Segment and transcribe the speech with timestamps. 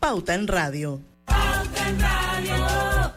[0.00, 1.00] Pauta en Radio.
[1.24, 3.12] Pauta en Radio.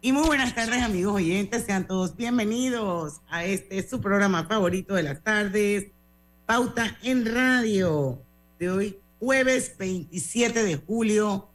[0.00, 5.02] Y muy buenas tardes amigos oyentes, sean todos bienvenidos a este su programa favorito de
[5.02, 5.88] las tardes,
[6.46, 8.22] Pauta en Radio,
[8.58, 11.48] de hoy jueves 27 de julio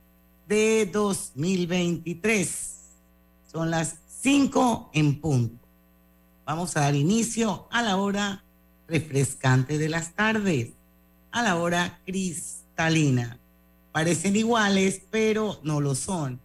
[0.47, 2.79] de 2023.
[3.51, 5.65] Son las 5 en punto.
[6.45, 8.43] Vamos a dar inicio a la hora
[8.87, 10.73] refrescante de las tardes,
[11.31, 13.39] a la hora cristalina.
[13.93, 16.41] Parecen iguales, pero no lo son.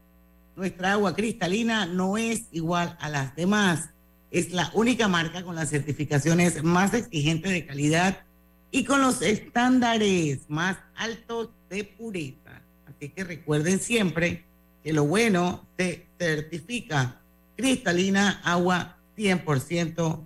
[0.54, 3.88] Nuestra agua cristalina no es igual a las demás.
[4.30, 8.22] Es la única marca con las certificaciones más exigentes de calidad
[8.70, 12.62] y con los estándares más altos de pureza.
[12.86, 14.44] Así que recuerden siempre
[14.84, 17.20] que lo bueno se certifica
[17.56, 20.20] cristalina, agua 100%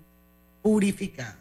[0.60, 1.38] purificada.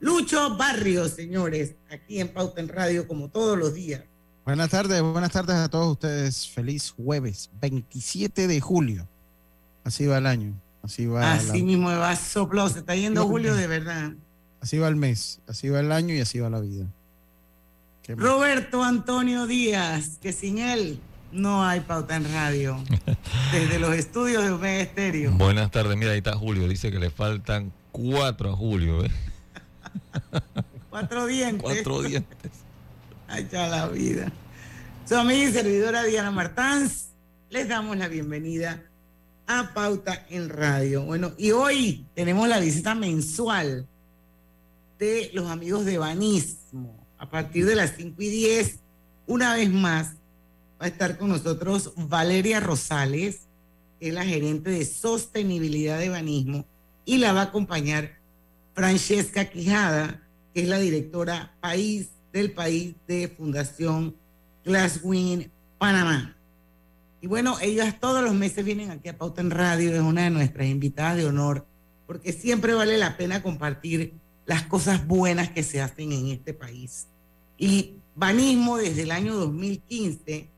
[0.00, 4.02] Lucho Barrios, señores, aquí en Pauta en Radio, como todos los días.
[4.44, 6.48] Buenas tardes, buenas tardes a todos ustedes.
[6.48, 9.06] Feliz jueves, 27 de julio.
[9.84, 10.54] Así va el año.
[10.82, 11.34] Así va.
[11.34, 11.64] Así la...
[11.64, 14.12] mismo va soplo, se está yendo julio de verdad.
[14.60, 16.86] Así va el mes, así va el año y así va la vida.
[18.08, 20.98] Roberto Antonio Díaz, que sin él
[21.32, 22.82] no hay pauta en radio.
[23.52, 25.32] Desde los estudios de Omega Estéreo.
[25.32, 26.66] Buenas tardes, mira, ahí está Julio.
[26.66, 29.04] Dice que le faltan cuatro a Julio.
[29.04, 29.10] ¿eh?
[30.90, 31.62] Cuatro dientes.
[31.62, 32.50] Cuatro dientes.
[33.30, 34.32] Allá la vida.
[35.08, 37.10] Su amiga y servidora Diana Martans,
[37.48, 38.82] les damos la bienvenida
[39.46, 41.04] a Pauta en Radio.
[41.04, 43.86] Bueno, y hoy tenemos la visita mensual
[44.98, 47.06] de los amigos de Banismo.
[47.18, 48.80] A partir de las 5 y 10,
[49.28, 50.14] una vez más,
[50.80, 53.42] va a estar con nosotros Valeria Rosales,
[54.00, 56.66] que es la gerente de sostenibilidad de Banismo,
[57.04, 58.10] y la va a acompañar
[58.74, 60.20] Francesca Quijada,
[60.52, 64.14] que es la directora país del país de Fundación
[64.64, 66.36] Glasswing Panamá.
[67.20, 70.30] Y bueno, ellas todos los meses vienen aquí a Pauta en Radio, es una de
[70.30, 71.66] nuestras invitadas de honor,
[72.06, 74.14] porque siempre vale la pena compartir
[74.46, 77.06] las cosas buenas que se hacen en este país.
[77.58, 80.50] Y Banismo desde el año 2015,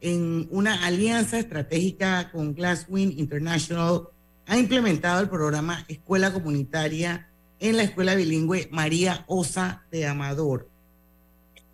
[0.00, 4.08] en una alianza estratégica con Glasswing International,
[4.46, 7.28] ha implementado el programa Escuela Comunitaria
[7.58, 10.68] en la Escuela Bilingüe María Osa de Amador.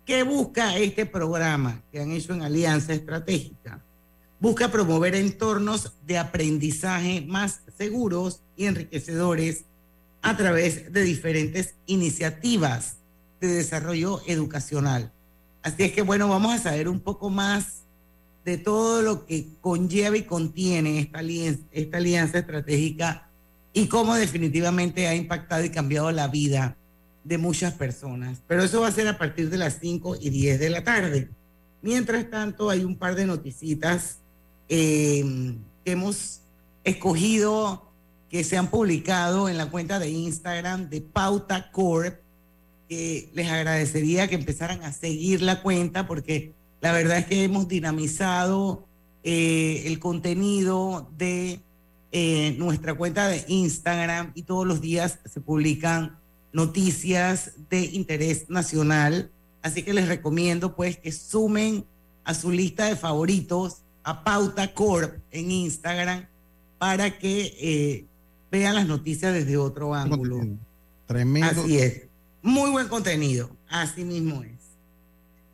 [0.05, 3.81] ¿Qué busca este programa que han hecho en alianza estratégica?
[4.37, 9.63] Busca promover entornos de aprendizaje más seguros y enriquecedores
[10.21, 12.97] a través de diferentes iniciativas
[13.39, 15.09] de desarrollo educacional.
[15.61, 17.83] Así es que bueno, vamos a saber un poco más
[18.43, 23.29] de todo lo que conlleva y contiene esta alianza, esta alianza estratégica
[23.71, 26.75] y cómo definitivamente ha impactado y cambiado la vida
[27.23, 28.41] de muchas personas.
[28.47, 31.29] Pero eso va a ser a partir de las 5 y 10 de la tarde.
[31.81, 34.19] Mientras tanto, hay un par de noticitas
[34.69, 36.41] eh, que hemos
[36.83, 37.89] escogido
[38.29, 42.23] que se han publicado en la cuenta de Instagram de Pauta Corp,
[42.89, 48.87] les agradecería que empezaran a seguir la cuenta porque la verdad es que hemos dinamizado
[49.23, 51.61] eh, el contenido de
[52.11, 56.19] eh, nuestra cuenta de Instagram y todos los días se publican
[56.53, 59.31] noticias de interés nacional.
[59.61, 61.85] Así que les recomiendo pues que sumen
[62.23, 66.27] a su lista de favoritos a Pauta Corp en Instagram
[66.77, 68.05] para que eh,
[68.51, 70.41] vean las noticias desde otro ángulo.
[71.07, 71.61] Tremendo.
[71.61, 72.03] Así es.
[72.41, 73.49] Muy buen contenido.
[73.67, 74.51] Así mismo es.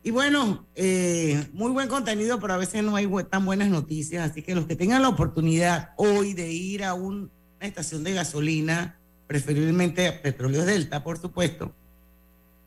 [0.02, 4.30] Y bueno, eh, muy buen contenido, pero a veces no hay tan buenas noticias.
[4.30, 7.28] Así que los que tengan la oportunidad hoy de ir a una
[7.60, 8.98] estación de gasolina,
[9.30, 11.72] preferiblemente a Petróleos Delta, por supuesto,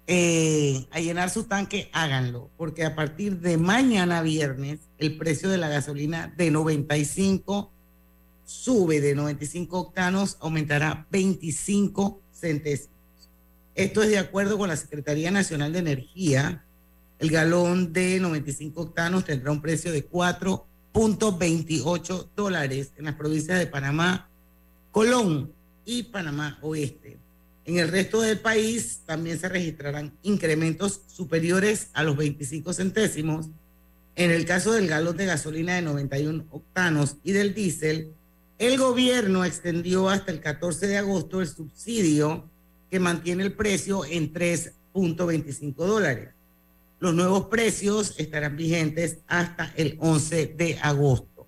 [0.07, 5.57] eh, a llenar su tanque, háganlo, porque a partir de mañana viernes el precio de
[5.57, 7.69] la gasolina de 95
[8.45, 12.95] sube de 95 octanos, aumentará 25 centésimos.
[13.75, 16.63] Esto es de acuerdo con la Secretaría Nacional de Energía.
[17.19, 23.68] El galón de 95 octanos tendrá un precio de 4.28 dólares en las provincias de
[23.68, 24.30] Panamá,
[24.92, 25.51] Colón
[25.85, 27.18] y Panamá Oeste.
[27.65, 33.47] En el resto del país también se registrarán incrementos superiores a los 25 centésimos
[34.15, 38.13] En el caso del galón de gasolina de 91 octanos y del diésel,
[38.59, 42.47] el gobierno extendió hasta el 14 de agosto el subsidio
[42.91, 46.30] que mantiene el precio en 3.25 dólares.
[47.00, 51.47] Los nuevos precios estarán vigentes hasta el 11 de agosto.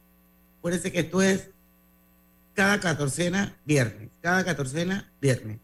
[0.57, 1.51] Acuérdense que esto es
[2.55, 5.59] cada catorcena viernes, cada catorcena viernes.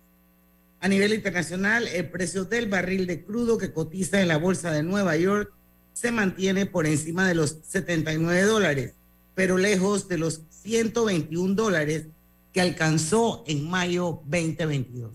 [0.82, 4.84] A nivel internacional, el precio del barril de crudo que cotiza en la bolsa de
[4.84, 5.52] Nueva York
[5.94, 8.94] se mantiene por encima de los 79 dólares,
[9.36, 12.08] pero lejos de los 121 dólares
[12.52, 15.12] que alcanzó en mayo 2022.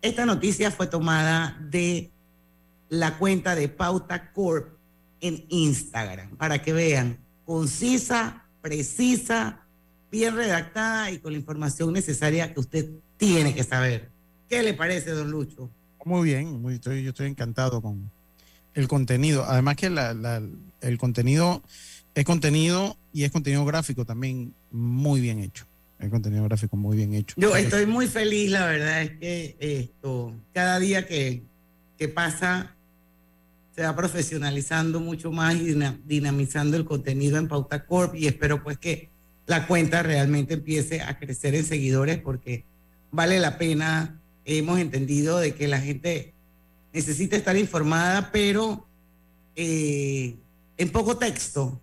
[0.00, 2.10] Esta noticia fue tomada de
[2.88, 4.68] la cuenta de Pauta Corp
[5.20, 9.66] en Instagram para que vean, concisa, precisa,
[10.10, 14.10] bien redactada y con la información necesaria que usted tiene que saber.
[14.48, 15.70] ¿Qué le parece, don Lucho?
[16.04, 18.10] Muy bien, muy, estoy, yo estoy encantado con
[18.74, 19.44] el contenido.
[19.44, 20.42] Además que la, la,
[20.80, 21.62] el contenido
[22.14, 25.66] es contenido y es contenido gráfico también muy bien hecho.
[25.98, 27.34] El contenido gráfico muy bien hecho.
[27.36, 31.42] Yo estoy muy feliz, la verdad es que esto, cada día que,
[31.98, 32.76] que pasa
[33.74, 38.78] se va profesionalizando mucho más y dinamizando el contenido en Pauta Corp y espero pues
[38.78, 39.10] que
[39.48, 42.64] la cuenta realmente empiece a crecer en seguidores porque
[43.10, 44.20] vale la pena.
[44.44, 46.34] Hemos entendido de que la gente
[46.92, 48.86] necesita estar informada, pero
[49.56, 50.36] eh,
[50.76, 51.80] en poco texto,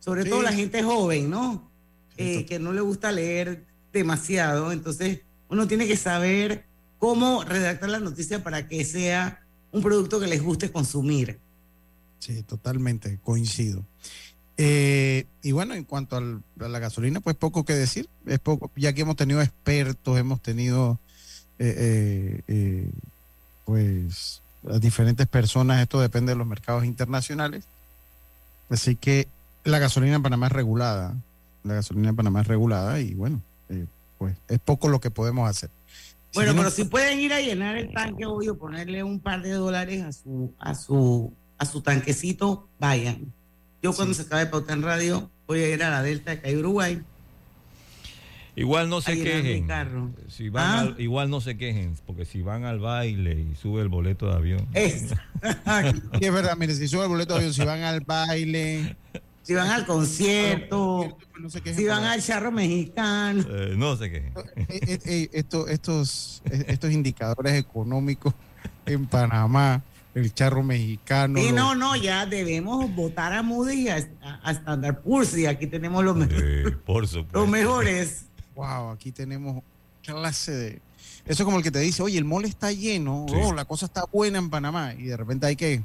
[0.00, 1.70] sobre todo la gente joven, ¿no?
[2.16, 6.64] Eh, que no le gusta leer demasiado, entonces uno tiene que saber
[6.98, 11.38] cómo redactar la noticia para que sea un producto que les guste consumir.
[12.18, 13.84] Sí, totalmente, coincido.
[14.56, 18.08] Eh, y bueno, en cuanto al, a la gasolina, pues poco que decir.
[18.26, 20.98] Es poco, ya que hemos tenido expertos, hemos tenido
[21.58, 22.90] eh, eh,
[23.64, 27.64] pues a diferentes personas, esto depende de los mercados internacionales.
[28.70, 29.28] Así que
[29.64, 31.14] la gasolina en Panamá es regulada.
[31.64, 33.40] La gasolina en Panamá es regulada y bueno,
[34.18, 35.70] pues es poco lo que podemos hacer.
[36.34, 39.52] Bueno, pero si pueden ir a llenar el tanque hoy o ponerle un par de
[39.52, 43.32] dólares a su, a su, a su tanquecito, vayan.
[43.84, 47.02] Yo cuando se acabe Pauta en Radio voy a ir a la Delta de Uruguay.
[48.56, 49.68] Igual no se quejen.
[50.26, 50.80] Si van ¿Ah?
[50.80, 54.36] al, igual no se quejen, porque si van al baile y sube el boleto de
[54.36, 54.68] avión.
[54.72, 55.12] Es,
[56.18, 58.96] es verdad, mire, si sube el boleto de avión, si van al baile.
[59.42, 63.44] Si van al concierto, no se si van al charro mexicano.
[63.46, 64.32] Eh, no se quejen.
[64.66, 68.32] Eh, eh, esto, estos, estos indicadores económicos
[68.86, 69.82] en Panamá
[70.14, 71.40] el charro mexicano.
[71.40, 73.98] Sí, no, no, ya debemos votar a Moody y a,
[74.46, 76.76] Standard Poor's y aquí tenemos los, mejores.
[76.84, 78.26] por los mejores.
[78.54, 79.62] Wow, aquí tenemos
[80.04, 80.82] clase de...
[81.26, 83.86] Eso es como el que te dice, oye, el mall está lleno, oh, la cosa
[83.86, 85.82] está buena en Panamá y de repente hay que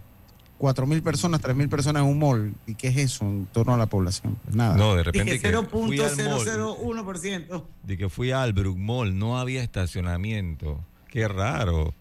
[0.59, 2.53] cuatro mil personas, tres mil personas en un mall.
[2.67, 4.37] ¿Y qué es eso en torno a la población?
[4.43, 4.75] Pues nada.
[4.75, 5.41] No, de repente.
[5.41, 7.63] 0.001%.
[7.83, 10.83] De que fui al Brook Mall, no había estacionamiento.
[11.07, 11.95] Qué raro.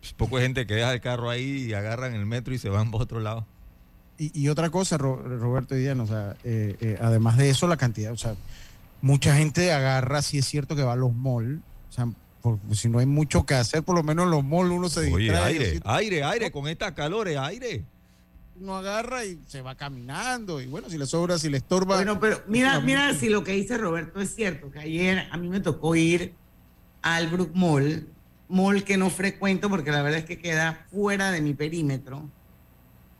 [0.00, 2.90] Pues, poco gente que deja el carro ahí y agarran el metro y se van
[2.90, 3.46] por otro lado.
[4.20, 8.12] Y, otra cosa, Roberto y Diana, o sea, eh, eh, además de eso, la cantidad,
[8.12, 8.34] o sea,
[9.00, 12.08] mucha gente agarra, si es cierto que va a los malls, o sea,
[12.72, 15.14] si no hay mucho que hacer, por lo menos en los malls uno se distrae.
[15.14, 17.84] Oye, aire, aire, aire, con estas calores, aire.
[18.60, 21.94] Uno agarra y se va caminando, y bueno, si le sobra, si le estorba.
[21.94, 25.48] Bueno, pero mira, mira si lo que dice Roberto es cierto, que ayer a mí
[25.48, 26.34] me tocó ir
[27.02, 28.08] al Brook Mall
[28.48, 32.28] mall que no frecuento porque la verdad es que queda fuera de mi perímetro.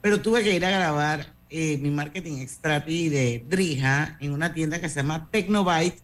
[0.00, 4.80] Pero tuve que ir a grabar eh, mi marketing extrati de Drija en una tienda
[4.80, 6.00] que se llama Tecnobyte,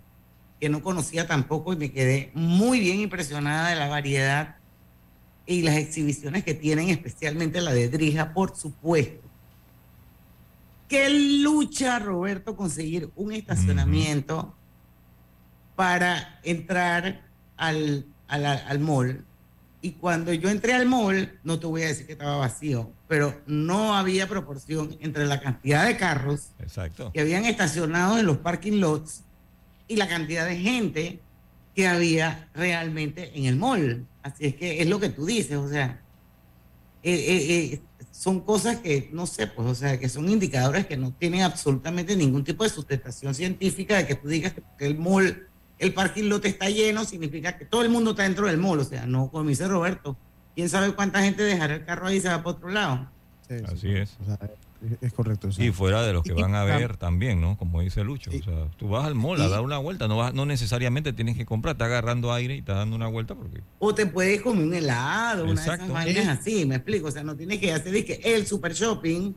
[0.61, 4.57] que no conocía tampoco y me quedé muy bien impresionada de la variedad
[5.47, 9.28] y las exhibiciones que tienen, especialmente la de Drija, por supuesto.
[10.88, 14.54] ¿Qué lucha, Roberto, conseguir un estacionamiento
[15.76, 17.23] para entrar
[17.57, 19.25] al al, al mall.
[19.85, 23.38] Y cuando yo entré al mall, no te voy a decir que estaba vacío, pero
[23.47, 27.12] no había proporción entre la cantidad de carros Exacto.
[27.12, 29.25] que habían estacionado en los parking lots
[29.87, 31.21] y la cantidad de gente
[31.75, 34.07] que había realmente en el mall.
[34.23, 36.00] Así es que es lo que tú dices, o sea,
[37.02, 40.97] eh, eh, eh, son cosas que, no sé, pues, o sea, que son indicadores que
[40.97, 45.47] no tienen absolutamente ningún tipo de sustentación científica de que tú digas que el mall
[45.84, 48.80] el parking lot está lleno, significa que todo el mundo está dentro del mall.
[48.80, 50.16] O sea, no, como dice Roberto,
[50.54, 53.08] quién sabe cuánta gente dejará el carro ahí y se va para otro lado.
[53.66, 54.16] Así es.
[55.02, 55.48] es correcto.
[55.58, 57.58] Y fuera de los que van a ver también, ¿no?
[57.58, 58.30] Como dice Lucho.
[58.30, 61.36] O sea, tú vas al mall a dar una vuelta, no, vas, no necesariamente tienes
[61.36, 63.60] que comprar, está agarrando aire y está dando una vuelta porque...
[63.78, 67.08] O te puedes comer un helado, una de esas vainas así, me explico.
[67.08, 69.34] O sea, no tienes que hacer que el super shopping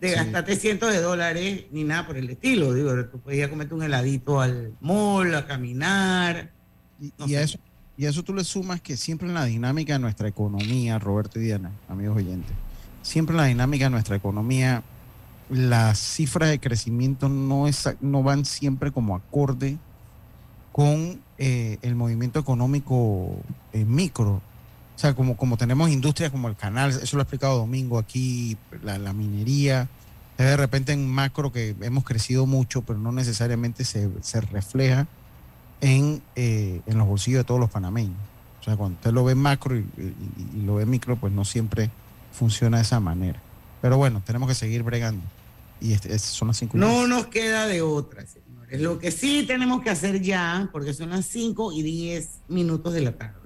[0.00, 0.14] de Sí.
[0.14, 2.72] gastarte cientos de dólares ni nada por el estilo.
[2.72, 6.50] Digo, tú a comerte un heladito al mall, a caminar.
[7.00, 7.58] Y, No y a eso,
[7.96, 11.38] y a eso tú le sumas que siempre en la dinámica de nuestra economía, Roberto
[11.38, 12.52] y Diana, amigos oyentes,
[13.02, 14.82] siempre en la dinámica de nuestra economía,
[15.50, 19.76] las cifras de crecimiento no, es, no van siempre como acorde
[20.72, 23.36] con eh, el movimiento económico
[23.72, 24.40] eh, micro.
[25.00, 28.58] O sea, como, como tenemos industrias como el canal, eso lo ha explicado Domingo aquí,
[28.82, 29.88] la, la minería,
[30.36, 35.06] de repente en macro que hemos crecido mucho, pero no necesariamente se, se refleja
[35.80, 38.18] en, eh, en los bolsillos de todos los panameños.
[38.60, 41.46] O sea, cuando usted lo ve macro y, y- y lo ve micro, pues no
[41.46, 41.88] siempre
[42.30, 43.40] funciona de esa manera.
[43.80, 45.22] Pero bueno, tenemos que seguir bregando.
[45.80, 48.80] Y este, son las cinco y No nos queda de otra, señores.
[48.82, 53.00] Lo que sí tenemos que hacer ya, porque son las 5 y 10 minutos de
[53.00, 53.39] la tarde,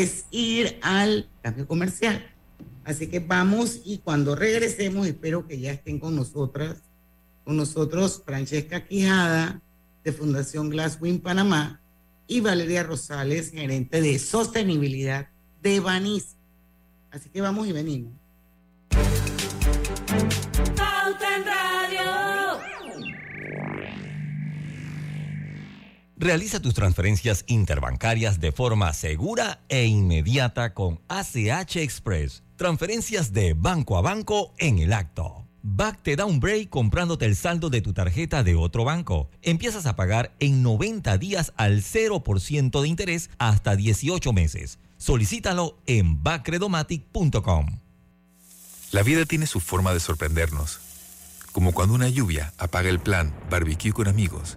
[0.00, 2.24] es ir al cambio comercial.
[2.82, 6.78] Así que vamos y cuando regresemos, espero que ya estén con nosotras,
[7.44, 9.60] con nosotros Francesca Quijada,
[10.02, 11.82] de Fundación Glasswing Panamá,
[12.26, 15.28] y Valeria Rosales, gerente de sostenibilidad
[15.60, 16.36] de Banis.
[17.10, 18.12] Así que vamos y venimos.
[26.22, 32.44] Realiza tus transferencias interbancarias de forma segura e inmediata con ACH Express.
[32.54, 35.44] Transferencias de banco a banco en el acto.
[35.64, 39.30] Back te da un break comprándote el saldo de tu tarjeta de otro banco.
[39.42, 44.78] Empiezas a pagar en 90 días al 0% de interés hasta 18 meses.
[44.98, 47.80] Solicítalo en backredomatic.com.
[48.92, 50.78] La vida tiene su forma de sorprendernos,
[51.50, 54.56] como cuando una lluvia apaga el plan barbecue con amigos,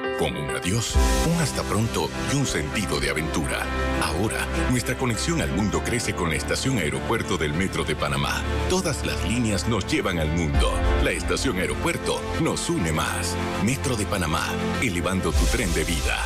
[0.21, 0.93] con un adiós,
[1.25, 3.63] un hasta pronto y un sentido de aventura.
[4.03, 8.43] Ahora, nuestra conexión al mundo crece con la estación aeropuerto del Metro de Panamá.
[8.69, 10.73] Todas las líneas nos llevan al mundo.
[11.03, 13.35] La estación aeropuerto nos une más.
[13.65, 14.43] Metro de Panamá,
[14.83, 16.19] elevando tu tren de vida.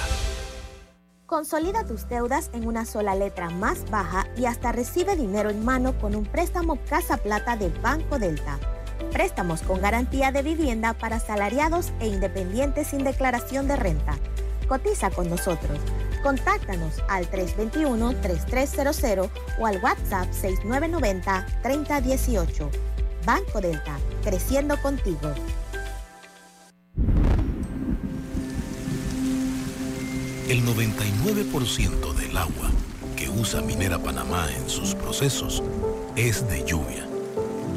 [1.25, 5.97] Consolida tus deudas en una sola letra más baja y hasta recibe dinero en mano
[5.99, 8.59] con un préstamo Casa Plata de Banco Delta.
[9.11, 14.17] Préstamos con garantía de vivienda para salariados e independientes sin declaración de renta.
[14.67, 15.77] Cotiza con nosotros.
[16.23, 22.69] Contáctanos al 321-3300 o al WhatsApp 6990-3018.
[23.25, 25.33] Banco Delta, creciendo contigo.
[30.49, 32.71] El 99% del agua
[33.15, 35.63] que usa Minera Panamá en sus procesos
[36.15, 37.14] es de lluvia.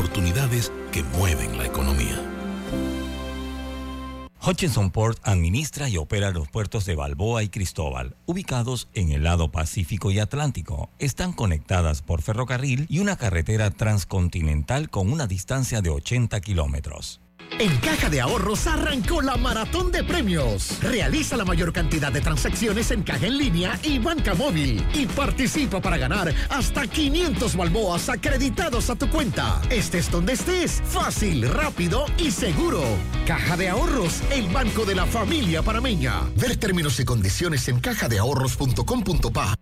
[0.00, 2.18] Oportunidades que mueven la economía.
[4.42, 9.52] Hutchinson Port administra y opera los puertos de Balboa y Cristóbal, ubicados en el lado
[9.52, 10.88] Pacífico y Atlántico.
[10.98, 17.20] Están conectadas por ferrocarril y una carretera transcontinental con una distancia de 80 kilómetros.
[17.58, 20.78] En Caja de Ahorros arrancó la maratón de premios.
[20.82, 25.80] Realiza la mayor cantidad de transacciones en caja en línea y banca móvil y participa
[25.80, 29.60] para ganar hasta 500 balboas acreditados a tu cuenta.
[29.70, 32.82] Estés donde estés, fácil, rápido y seguro.
[33.26, 36.22] Caja de Ahorros, el banco de la familia panameña.
[36.36, 39.54] Ver términos y condiciones en cajadeahorros.com.pa.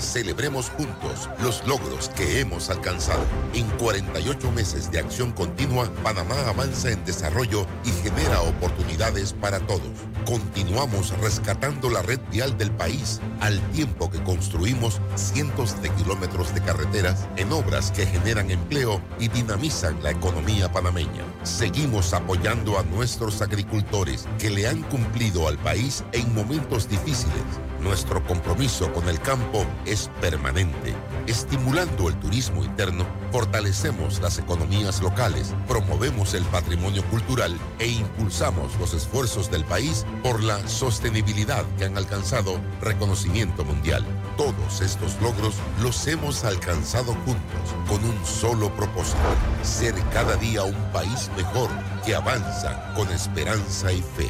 [0.00, 3.22] Celebremos juntos los logros que hemos alcanzado.
[3.52, 9.90] En 48 meses de acción continua, Panamá avanza en desarrollo y genera oportunidades para todos.
[10.24, 16.62] Continuamos rescatando la red vial del país al tiempo que construimos cientos de kilómetros de
[16.62, 21.24] carreteras en obras que generan empleo y dinamizan la economía panameña.
[21.42, 27.69] Seguimos apoyando a nuestros agricultores que le han cumplido al país en momentos difíciles.
[27.82, 30.94] Nuestro compromiso con el campo es permanente.
[31.26, 38.92] Estimulando el turismo interno, fortalecemos las economías locales, promovemos el patrimonio cultural e impulsamos los
[38.92, 44.04] esfuerzos del país por la sostenibilidad que han alcanzado reconocimiento mundial.
[44.36, 49.18] Todos estos logros los hemos alcanzado juntos con un solo propósito,
[49.62, 51.70] ser cada día un país mejor
[52.04, 54.28] que avanza con esperanza y fe.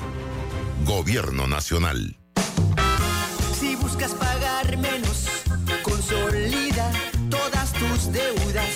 [0.84, 2.19] Gobierno Nacional.
[4.00, 5.26] Buscas pagar menos,
[5.82, 6.90] consolida
[7.28, 8.74] todas tus deudas.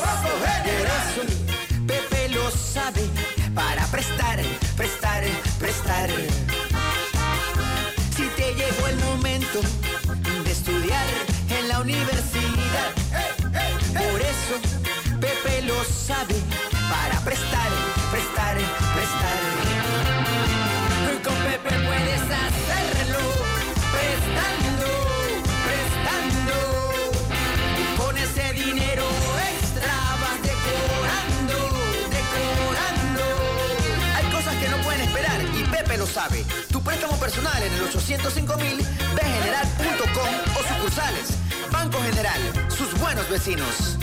[36.71, 38.77] Tu préstamo personal en el 805 mil,
[39.17, 41.31] bgeneral.com o sucursales.
[41.73, 43.99] Banco General, sus buenos vecinos.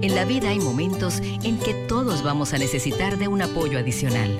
[0.00, 4.38] En la vida hay momentos en que todos vamos a necesitar de un apoyo adicional.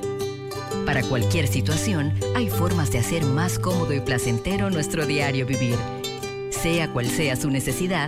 [0.85, 5.77] Para cualquier situación, hay formas de hacer más cómodo y placentero nuestro diario vivir.
[6.49, 8.07] Sea cual sea su necesidad,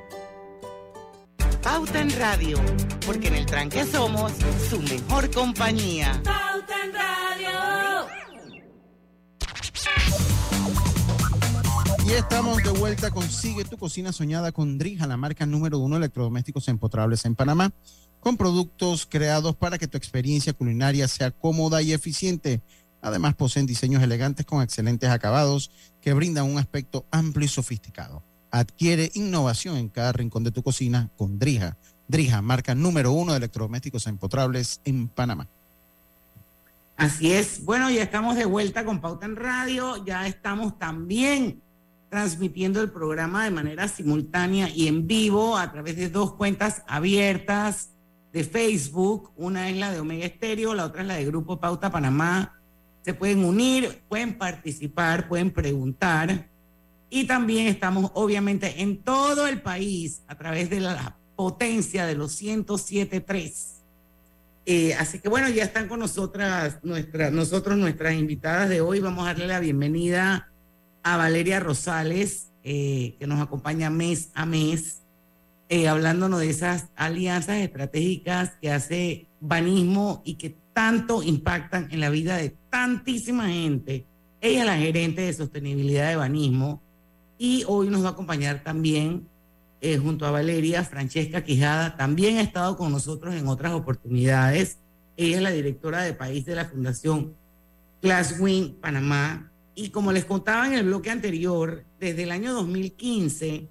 [1.71, 2.59] Pauta en Radio,
[3.05, 4.33] porque en el tranque somos
[4.69, 6.21] su mejor compañía.
[6.21, 8.07] Pauta en Radio.
[12.05, 13.09] Y estamos de vuelta.
[13.09, 17.71] Consigue tu cocina soñada con Drija, la marca número uno de electrodomésticos empotrables en Panamá,
[18.19, 22.61] con productos creados para que tu experiencia culinaria sea cómoda y eficiente.
[23.01, 28.29] Además, poseen diseños elegantes con excelentes acabados que brindan un aspecto amplio y sofisticado.
[28.51, 31.77] Adquiere innovación en cada rincón de tu cocina con Drija.
[32.07, 35.47] Drija, marca número uno de electrodomésticos empotrables en Panamá.
[36.97, 37.63] Así es.
[37.63, 40.05] Bueno, ya estamos de vuelta con Pauta en Radio.
[40.05, 41.61] Ya estamos también
[42.09, 47.91] transmitiendo el programa de manera simultánea y en vivo a través de dos cuentas abiertas
[48.33, 49.31] de Facebook.
[49.37, 52.59] Una es la de Omega Estéreo, la otra es la de Grupo Pauta Panamá.
[53.01, 56.50] Se pueden unir, pueden participar, pueden preguntar.
[57.13, 62.41] Y también estamos obviamente en todo el país a través de la potencia de los
[62.41, 63.81] 107.3.
[64.65, 69.01] Eh, así que bueno, ya están con nosotras, nuestra, nosotros, nuestras invitadas de hoy.
[69.01, 70.53] Vamos a darle la bienvenida
[71.03, 75.01] a Valeria Rosales, eh, que nos acompaña mes a mes,
[75.67, 82.09] eh, hablándonos de esas alianzas estratégicas que hace Banismo y que tanto impactan en la
[82.09, 84.05] vida de tantísima gente.
[84.39, 86.81] Ella es la gerente de sostenibilidad de Banismo
[87.43, 89.27] y hoy nos va a acompañar también
[89.81, 94.77] eh, junto a Valeria, Francesca Quijada, también ha estado con nosotros en otras oportunidades.
[95.17, 97.33] Ella es la directora de país de la Fundación
[98.03, 99.51] Glasswing Panamá.
[99.73, 103.67] Y como les contaba en el bloque anterior, desde el año 2015,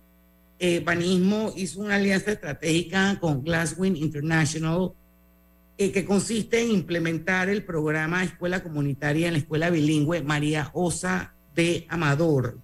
[0.58, 4.90] eh, Banismo hizo una alianza estratégica con Glasswing International
[5.78, 11.34] eh, que consiste en implementar el programa Escuela Comunitaria en la Escuela Bilingüe María Osa
[11.54, 12.58] de Amador.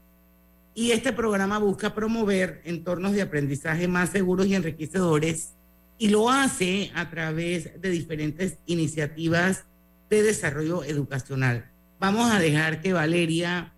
[0.77, 5.55] Y este programa busca promover entornos de aprendizaje más seguros y enriquecedores
[5.97, 9.65] y lo hace a través de diferentes iniciativas
[10.11, 11.73] de desarrollo educacional.
[11.99, 13.73] Vamos a dejar que Valeria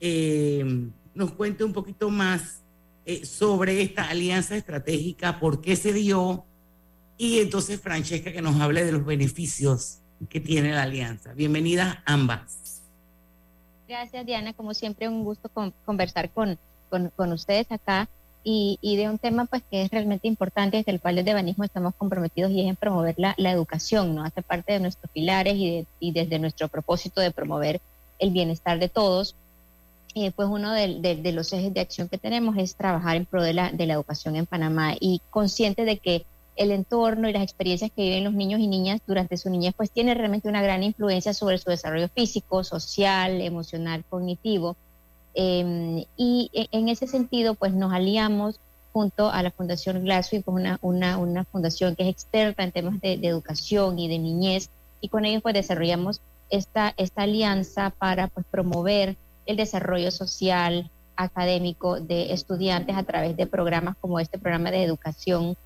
[0.00, 2.62] eh, nos cuente un poquito más
[3.06, 6.44] eh, sobre esta alianza estratégica, por qué se dio,
[7.16, 11.32] y entonces Francesca que nos hable de los beneficios que tiene la alianza.
[11.32, 12.59] Bienvenidas ambas.
[13.90, 14.52] Gracias, Diana.
[14.52, 16.56] Como siempre, un gusto con- conversar con,
[16.90, 18.08] con, con ustedes acá
[18.44, 21.64] y, y de un tema pues que es realmente importante, desde el cual desde Banismo
[21.64, 24.22] estamos comprometidos y es en promover la, la educación, ¿no?
[24.24, 27.80] Hace parte de nuestros pilares y, de- y desde nuestro propósito de promover
[28.20, 29.34] el bienestar de todos.
[30.14, 33.26] Eh, pues uno de, de- de los ejes de acción que tenemos es trabajar en
[33.26, 36.24] pro de la, de la educación en Panamá y consciente de que
[36.56, 39.90] el entorno y las experiencias que viven los niños y niñas durante su niñez, pues
[39.90, 44.76] tiene realmente una gran influencia sobre su desarrollo físico, social, emocional, cognitivo.
[45.34, 48.60] Em, y e, en ese sentido, pues nos aliamos
[48.92, 53.00] junto a la Fundación Glasswing, pues una, una, una fundación que es experta en temas
[53.00, 58.26] de, de, educación y de niñez, y con ellos pues desarrollamos esta, esta alianza para
[58.28, 64.70] pues, promover el desarrollo social, académico de estudiantes a través de programas como este programa
[64.70, 65.56] de educación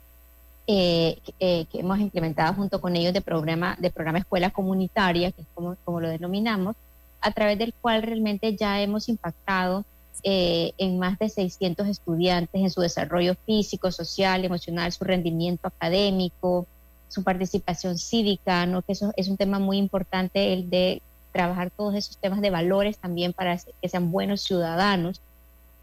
[0.67, 5.43] eh, eh, que hemos implementado junto con ellos de programa, de programa Escuela Comunitaria, que
[5.43, 6.77] es como, como lo denominamos,
[7.21, 9.85] a través del cual realmente ya hemos impactado
[10.23, 16.67] eh, en más de 600 estudiantes en su desarrollo físico, social, emocional, su rendimiento académico,
[17.09, 18.81] su participación cívica, ¿no?
[18.81, 22.97] que eso es un tema muy importante, el de trabajar todos esos temas de valores
[22.97, 25.21] también para que sean buenos ciudadanos.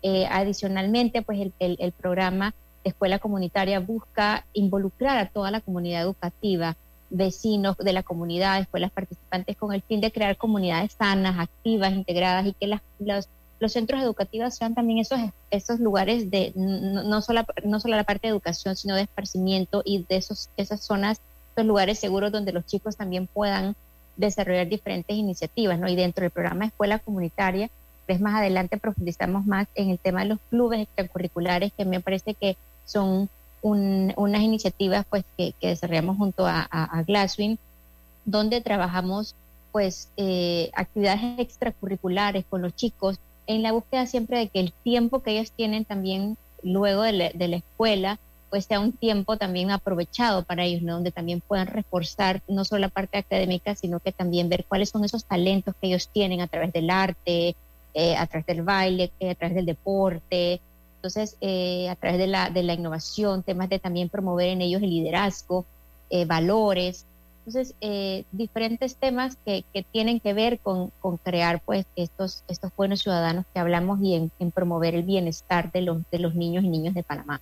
[0.01, 6.01] Eh, adicionalmente, pues el, el, el, programa escuela comunitaria busca involucrar a toda la comunidad
[6.01, 6.75] educativa,
[7.09, 12.47] vecinos de la comunidad, escuelas participantes, con el fin de crear comunidades sanas, activas, integradas
[12.47, 15.19] y que las, los, centros educativos sean también esos,
[15.51, 19.83] esos lugares de no, no, solo, no solo la parte de educación, sino de esparcimiento
[19.85, 21.21] y de esos, esas zonas,
[21.55, 23.75] esos lugares seguros donde los chicos también puedan
[24.15, 25.87] desarrollar diferentes iniciativas, ¿no?
[25.87, 27.69] Y dentro del programa Escuela Comunitaria,
[28.05, 32.33] pues más adelante profundizamos más en el tema de los clubes extracurriculares, que me parece
[32.33, 33.29] que son
[33.61, 37.57] un, unas iniciativas pues que, desarrollamos junto a, a, Glasswing,
[38.25, 39.35] donde trabajamos
[39.71, 45.21] pues eh, actividades extracurriculares con los chicos en la búsqueda siempre de que el tiempo
[45.21, 49.71] que ellos tienen también luego de la, de la escuela, pues sea un tiempo también
[49.71, 50.95] aprovechado para ellos, ¿no?
[50.95, 55.05] donde también puedan reforzar no solo la parte académica, sino que también ver cuáles son
[55.05, 57.55] esos talentos que ellos tienen a través del arte,
[57.93, 60.61] eh, a través del baile, eh, a través del deporte,
[61.01, 64.83] entonces eh, a través de la, de la innovación, temas de también promover en ellos
[64.83, 65.65] el liderazgo,
[66.11, 67.05] eh, valores,
[67.43, 72.71] entonces, eh, diferentes temas que, que, tienen que ver con, con, crear pues estos, estos
[72.77, 76.63] buenos ciudadanos que hablamos y en, en, promover el bienestar de los, de los niños
[76.63, 77.41] y niñas de Panamá.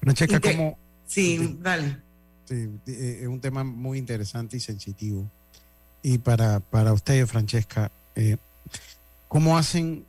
[0.00, 0.78] Francesca, ¿cómo?
[1.08, 1.96] Sí, dale.
[2.44, 5.28] Sí, es un tema muy interesante y sensitivo.
[6.04, 8.36] Y para, para usted, Francesca, eh,
[9.26, 10.06] ¿cómo hacen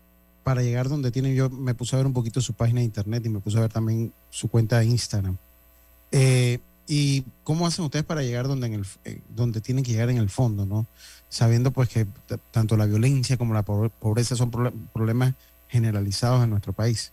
[0.48, 1.36] para llegar donde tienen?
[1.36, 3.60] Yo me puse a ver un poquito su página de internet y me puse a
[3.60, 5.36] ver también su cuenta de Instagram.
[6.14, 10.10] Eh, ¿Y cómo hacen ustedes para llegar donde, en el, eh, donde tienen que llegar
[10.10, 10.88] en el fondo, ¿no?
[11.28, 12.08] Sabiendo pues que
[12.52, 14.50] tanto la violencia como la pobreza son
[14.94, 15.34] problemas
[15.68, 17.12] generalizados en nuestro país.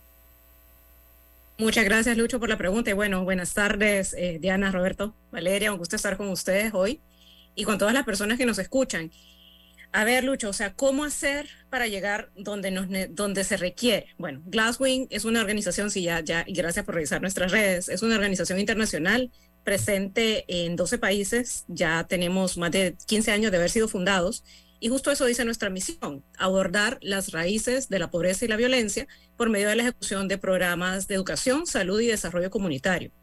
[1.57, 2.91] Muchas gracias, Lucho, por la pregunta.
[2.91, 5.73] Y bueno, buenas tardes, eh, Diana, Roberto, Valeria.
[5.73, 7.01] Un gusto estar con ustedes hoy
[7.53, 9.11] y con todas las personas que nos escuchan.
[9.97, 14.07] A ver, Lucho, o sea, ¿cómo hacer para llegar donde, donde se requiere?
[14.17, 18.01] Bueno, Glasswing es una organización, sí, ya, ya, y gracias por revisar nuestras redes, es
[18.01, 19.31] una organización internacional
[19.63, 24.43] presente en 12 países, ya tenemos más de 15 años de haber sido fundados,
[24.81, 29.07] y justo eso dice nuestra misión, abordar las raíces de la pobreza y la violencia
[29.37, 33.13] por medio de la ejecución de programas de educación, salud y desarrollo comunitario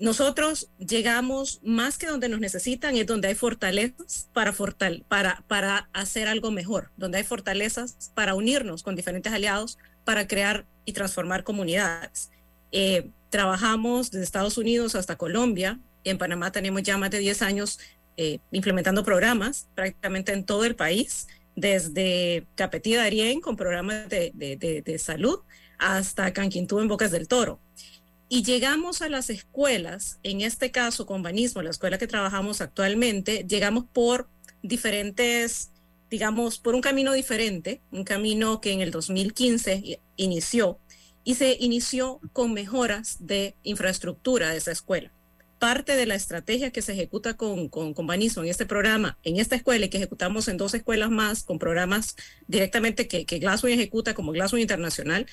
[0.00, 6.90] nosotros llegamos más que donde nos necesitan, es donde hay fortalezas para, hacer algo mejor,
[6.96, 12.30] donde hay fortalezas para unirnos con diferentes aliados para crear y transformar comunidades.
[12.70, 15.80] Eh, trabajamos desde Estados Unidos hasta Colombia.
[16.04, 17.80] En Panamá tenemos ya más de 10 años
[18.16, 24.32] eh, implementando programas prácticamente en todo el país, desde Capetí de Arién con programas de,
[24.32, 25.40] de salud
[25.78, 27.60] hasta Canquintú en Bocas del Toro.
[28.28, 33.46] Y llegamos a las escuelas, en este caso con Banismo, la escuela que trabajamos actualmente,
[33.48, 34.28] llegamos por
[34.62, 35.70] diferentes,
[36.10, 40.78] digamos, por un camino diferente, un camino que en el 2015 inició
[41.24, 45.10] y se inició con mejoras de infraestructura de esa escuela.
[45.58, 49.38] Parte de la estrategia que se ejecuta con, con, con Banismo en este programa, en
[49.38, 52.14] esta escuela y que ejecutamos en dos escuelas más, con programas
[52.46, 55.26] directamente que, que Glasswing ejecuta como Glasswing Internacional,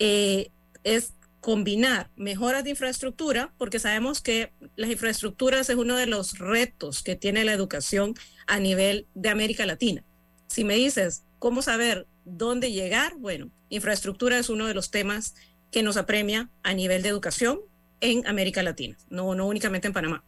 [0.00, 0.50] eh,
[0.82, 7.02] es combinar mejoras de infraestructura, porque sabemos que las infraestructuras es uno de los retos
[7.02, 8.14] que tiene la educación
[8.46, 10.02] a nivel de América Latina.
[10.46, 15.34] Si me dices cómo saber dónde llegar, bueno, infraestructura es uno de los temas
[15.70, 17.60] que nos apremia a nivel de educación
[18.00, 20.24] en América Latina, no, no únicamente en Panamá.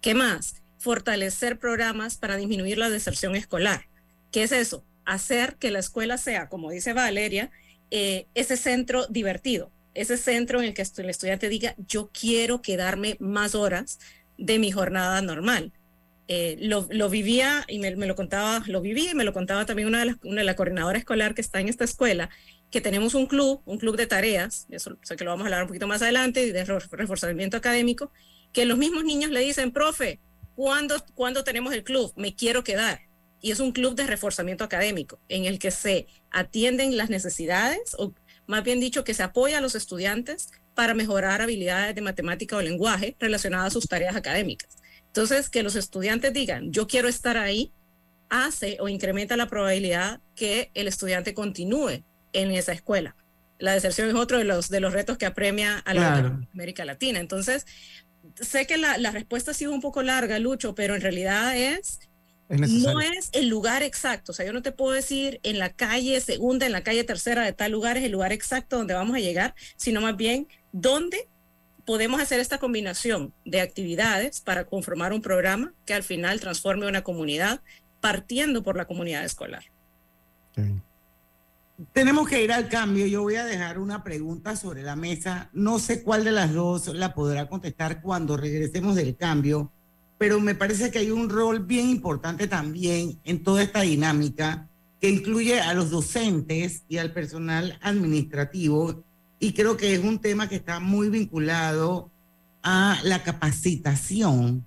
[0.00, 0.56] ¿Qué más?
[0.76, 3.86] Fortalecer programas para disminuir la deserción escolar.
[4.32, 4.84] ¿Qué es eso?
[5.04, 7.52] Hacer que la escuela sea, como dice Valeria,
[7.92, 13.16] eh, ese centro divertido, ese centro en el que el estudiante diga, yo quiero quedarme
[13.20, 13.98] más horas
[14.36, 15.72] de mi jornada normal.
[16.26, 19.88] Eh, lo, lo, vivía y me, lo contaba, lo viví y me lo contaba también
[19.88, 22.30] una de las, una de la coordinadora escolar que está en esta escuela,
[22.70, 25.62] que tenemos un club, un club de tareas, eso sé que lo vamos a hablar
[25.62, 28.10] un poquito más adelante, de reforzamiento académico,
[28.52, 30.18] que los mismos niños le dicen, profe,
[30.54, 32.12] ¿cuándo, ¿cuándo tenemos el club?
[32.16, 33.02] Me quiero quedar.
[33.42, 38.14] Y es un club de reforzamiento académico en el que se atienden las necesidades, o
[38.46, 42.62] más bien dicho, que se apoya a los estudiantes para mejorar habilidades de matemática o
[42.62, 44.76] lenguaje relacionadas a sus tareas académicas.
[45.06, 47.72] Entonces, que los estudiantes digan, yo quiero estar ahí,
[48.28, 52.02] hace o incrementa la probabilidad que el estudiante continúe
[52.32, 53.14] en esa escuela.
[53.58, 57.20] La deserción es otro de los, de los retos que apremia a la América Latina.
[57.20, 57.66] Entonces,
[58.40, 62.00] sé que la, la, respuesta ha sido un poco larga, Lucho, pero en realidad es,
[62.48, 64.32] no es el lugar exacto.
[64.32, 67.44] O sea, yo no te puedo decir en la calle segunda, en la calle tercera
[67.44, 71.28] de tal lugar es el lugar exacto donde vamos a llegar, sino más bien dónde
[71.84, 77.02] podemos hacer esta combinación de actividades para conformar un programa que al final transforme una
[77.02, 77.60] comunidad
[78.00, 79.64] partiendo por la comunidad escolar.
[81.92, 83.06] Tenemos que ir al cambio.
[83.06, 85.50] Yo voy a dejar una pregunta sobre la mesa.
[85.52, 89.72] No sé cuál de las dos la podrá contestar cuando regresemos del cambio,
[90.24, 95.10] pero me parece que hay un rol bien importante también en toda esta dinámica que
[95.10, 99.04] incluye a los docentes y al personal administrativo
[99.38, 102.10] y creo que es un tema que está muy vinculado
[102.62, 104.64] a la capacitación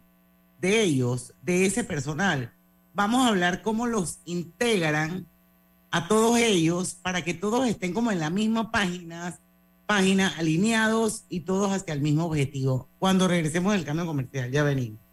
[0.62, 2.54] de ellos, de ese personal.
[2.94, 5.26] Vamos a hablar cómo los integran
[5.90, 9.40] a todos ellos para que todos estén como en la misma página,
[9.88, 12.90] página alineados y todos hacia el mismo objetivo.
[13.00, 15.07] Cuando regresemos del cambio comercial, ya venimos.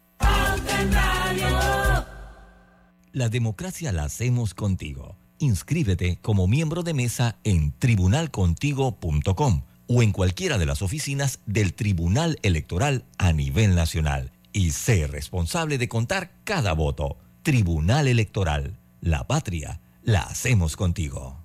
[3.11, 5.15] La democracia la hacemos contigo.
[5.39, 12.39] Inscríbete como miembro de mesa en tribunalcontigo.com o en cualquiera de las oficinas del Tribunal
[12.41, 17.17] Electoral a nivel nacional y sé responsable de contar cada voto.
[17.43, 18.77] Tribunal Electoral.
[19.01, 21.44] La patria la hacemos contigo.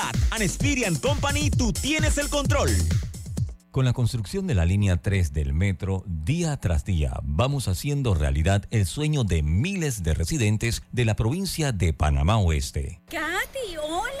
[0.31, 2.69] An Experian Company, tú tienes el control.
[3.71, 8.65] Con la construcción de la línea 3 del metro, día tras día vamos haciendo realidad
[8.69, 13.01] el sueño de miles de residentes de la provincia de Panamá Oeste.
[13.07, 14.20] Katy, hola.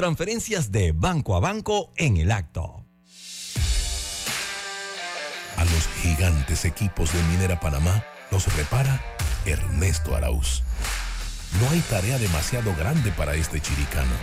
[0.00, 2.86] Transferencias de banco a banco en el acto.
[5.58, 8.98] A los gigantes equipos de Minera Panamá los repara
[9.44, 10.62] Ernesto Arauz.
[11.60, 14.14] No hay tarea demasiado grande para este chiricano.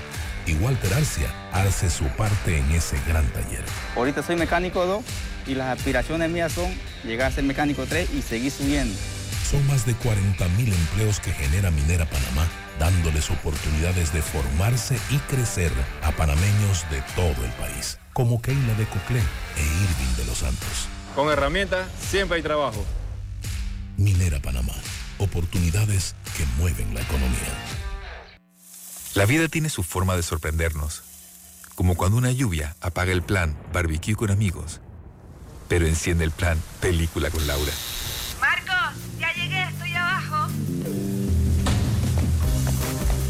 [0.48, 3.64] Y Walter Arcia hace su parte en ese gran taller.
[3.96, 5.06] Ahorita soy mecánico 2
[5.46, 8.98] y las aspiraciones mías son llegar a ser mecánico 3 y seguir subiendo.
[9.48, 12.48] Son más de 40 mil empleos que genera Minera Panamá,
[12.80, 15.72] dándoles oportunidades de formarse y crecer
[16.04, 20.88] a panameños de todo el país, como Keila de Coclé e Irving de los Santos.
[21.16, 22.86] Con herramientas siempre hay trabajo.
[23.98, 24.74] Minera Panamá,
[25.18, 27.54] oportunidades que mueven la economía.
[29.16, 31.02] La vida tiene su forma de sorprendernos,
[31.74, 34.80] como cuando una lluvia apaga el plan barbecue con amigos,
[35.68, 37.72] pero enciende el plan película con Laura.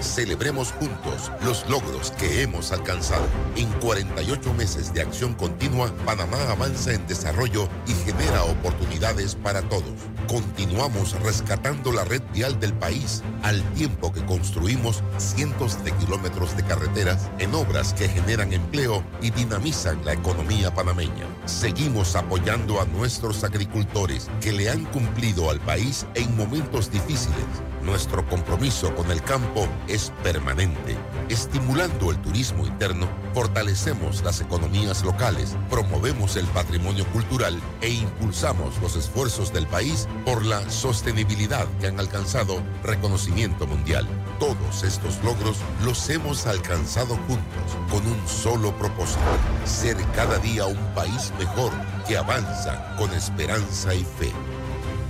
[0.00, 3.26] Celebremos juntos los logros que hemos alcanzado.
[3.56, 9.92] En 48 meses de acción continua, Panamá avanza en desarrollo y genera oportunidades para todos.
[10.28, 16.64] Continuamos rescatando la red vial del país al tiempo que construimos cientos de kilómetros de
[16.64, 21.26] carreteras en obras que generan empleo y dinamizan la economía panameña.
[21.46, 27.44] Seguimos apoyando a nuestros agricultores que le han cumplido al país en momentos difíciles
[27.84, 30.96] nuestro compromiso con el campo es permanente.
[31.28, 38.96] Estimulando el turismo interno, fortalecemos las economías locales, promovemos el patrimonio cultural e impulsamos los
[38.96, 44.06] esfuerzos del país por la sostenibilidad que han alcanzado reconocimiento mundial.
[44.38, 49.20] Todos estos logros los hemos alcanzado juntos con un solo propósito,
[49.64, 51.72] ser cada día un país mejor
[52.06, 54.32] que avanza con esperanza y fe.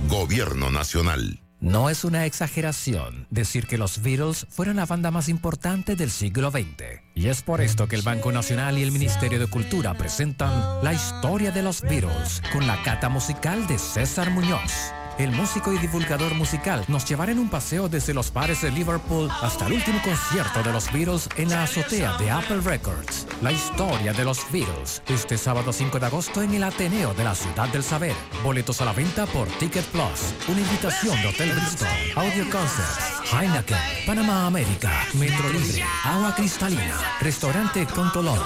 [0.07, 1.44] Gobierno Nacional.
[1.65, 6.51] No es una exageración decir que los Beatles fueron la banda más importante del siglo
[6.51, 7.01] XX.
[7.15, 10.93] Y es por esto que el Banco Nacional y el Ministerio de Cultura presentan La
[10.93, 14.93] historia de los Beatles con la cata musical de César Muñoz.
[15.17, 19.29] El músico y divulgador musical nos llevará en un paseo desde los bares de Liverpool
[19.41, 23.25] hasta el último concierto de los Beatles en la azotea de Apple Records.
[23.41, 27.33] La historia de los Beatles, este sábado 5 de agosto en el Ateneo de la
[27.33, 28.13] Ciudad del Saber.
[28.43, 30.33] Boletos a la venta por Ticket Plus.
[30.49, 37.85] Una invitación de Hotel Bristol, Audio Concerts, Heineken, Panamá América, Metro Libre, Agua Cristalina, Restaurante
[37.85, 38.39] Contolón,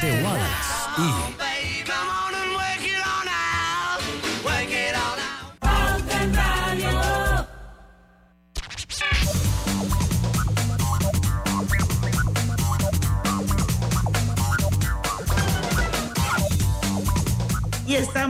[0.00, 0.80] The Wallace.
[0.98, 1.49] Y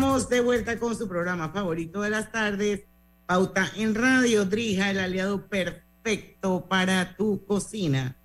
[0.00, 2.84] de vuelta con su programa favorito de las tardes,
[3.26, 8.16] Pauta en Radio, Drija, el aliado perfecto para tu cocina.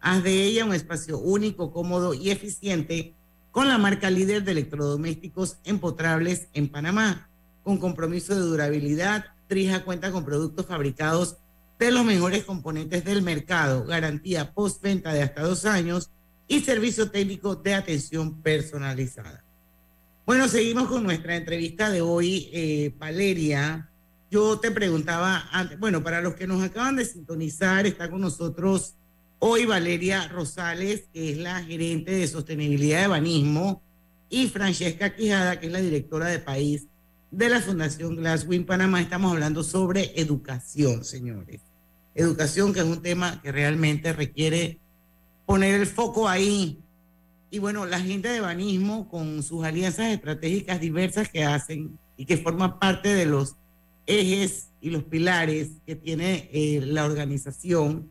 [0.00, 3.14] Haz de ella un espacio único, cómodo y eficiente
[3.50, 7.30] con la marca líder de electrodomésticos empotrables en Panamá.
[7.62, 11.38] Con compromiso de durabilidad, Drija cuenta con productos fabricados
[11.78, 16.10] de los mejores componentes del mercado, garantía postventa de hasta dos años
[16.46, 19.42] y servicio técnico de atención personalizada.
[20.24, 23.90] Bueno, seguimos con nuestra entrevista de hoy, eh, Valeria.
[24.30, 28.94] Yo te preguntaba antes, bueno, para los que nos acaban de sintonizar, está con nosotros
[29.40, 33.82] hoy Valeria Rosales, que es la gerente de sostenibilidad de Banismo,
[34.30, 36.86] y Francesca Quijada, que es la directora de país
[37.32, 39.00] de la Fundación Glasswing Panamá.
[39.00, 41.60] Estamos hablando sobre educación, señores.
[42.14, 44.78] Educación, que es un tema que realmente requiere
[45.46, 46.81] poner el foco ahí.
[47.52, 52.38] Y bueno, la gente de Banismo, con sus alianzas estratégicas diversas que hacen y que
[52.38, 53.56] forman parte de los
[54.06, 58.08] ejes y los pilares que tiene eh, la organización,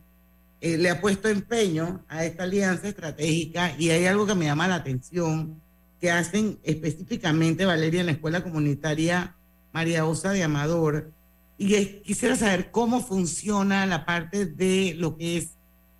[0.60, 4.68] eh, le ha puesto empeño a esta alianza estratégica y hay algo que me llama
[4.68, 5.60] la atención
[6.00, 9.34] que hacen específicamente Valeria en la escuela comunitaria
[9.72, 11.10] María Osa de Amador.
[11.58, 15.56] Y quisiera saber cómo funciona la parte de lo que es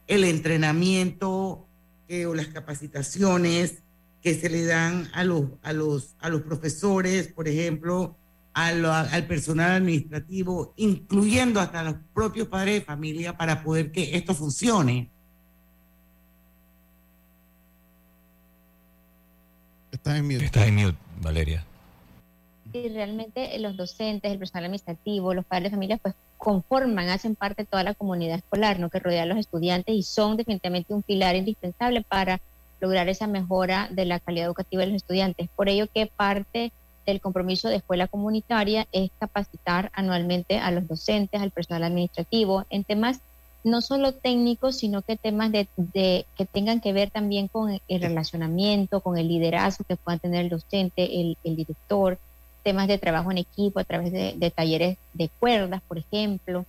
[0.07, 1.67] el entrenamiento
[2.27, 3.83] o las capacitaciones
[4.23, 8.17] que se le dan a los, a los, a los profesores, por ejemplo,
[8.55, 14.15] a lo- al personal administrativo, incluyendo hasta los propios padres de familia para poder que
[14.17, 15.11] esto funcione.
[19.91, 20.45] Estás en mute.
[20.45, 21.65] Estás en mute, Valeria.
[22.73, 27.37] Y realmente eh, los docentes, el personal administrativo, los padres de familia, pues conforman, hacen
[27.37, 28.91] parte de toda la comunidad escolar, ¿no?
[28.91, 32.41] Que rodea a los estudiantes y son definitivamente un pilar indispensable para
[32.81, 35.49] lograr esa mejora de la calidad educativa de los estudiantes.
[35.55, 36.73] Por ello que parte
[37.07, 42.83] del compromiso de escuela comunitaria es capacitar anualmente a los docentes, al personal administrativo, en
[42.83, 43.21] temas
[43.63, 45.69] no solo técnicos, sino que temas de,
[46.37, 50.51] que tengan que ver también con el relacionamiento, con el liderazgo que puedan tener el
[50.51, 52.19] docente, el director,
[52.63, 56.65] temas de trabajo en equipo a través de, de talleres de cuerdas, por ejemplo.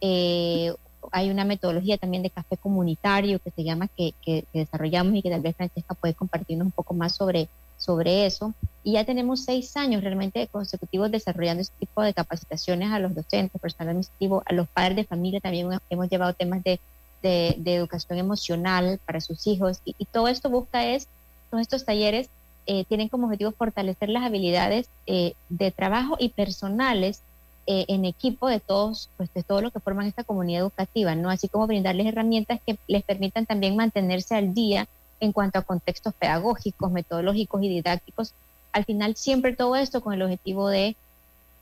[0.00, 0.72] Eh,
[1.12, 5.22] hay una metodología también de café comunitario que se llama, que, que- que desarrollamos y
[5.22, 8.54] que tal vez Francesca puede compartirnos un poco más sobre, sobre eso.
[8.82, 13.60] Y ya tenemos seis años realmente consecutivos desarrollando este tipo de capacitaciones a los docentes,
[13.60, 16.80] personal administrativo, a los padres de familia también hemos llevado temas de,
[17.22, 19.78] de- de educación emocional para sus hijos.
[19.84, 21.08] Y, y todo esto busca es,
[21.50, 22.28] todos estos talleres
[22.70, 27.22] eh, tienen como objetivo fortalecer las habilidades eh, de trabajo y personales
[27.66, 31.30] eh, en equipo de todos, pues de todo lo que forman esta comunidad educativa, ¿no?
[31.30, 34.86] Así como brindarles herramientas que les permitan también mantenerse al día
[35.18, 38.34] en cuanto a contextos pedagógicos, metodológicos y didácticos.
[38.72, 40.94] Al final, siempre todo esto con el objetivo de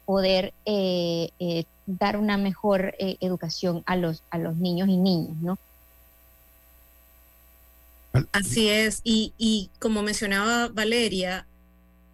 [0.07, 0.53] poder
[1.87, 5.57] dar una mejor educación a los, a los niños y niñas, ¿no?
[8.33, 11.47] Así es, y, y como mencionaba Valeria,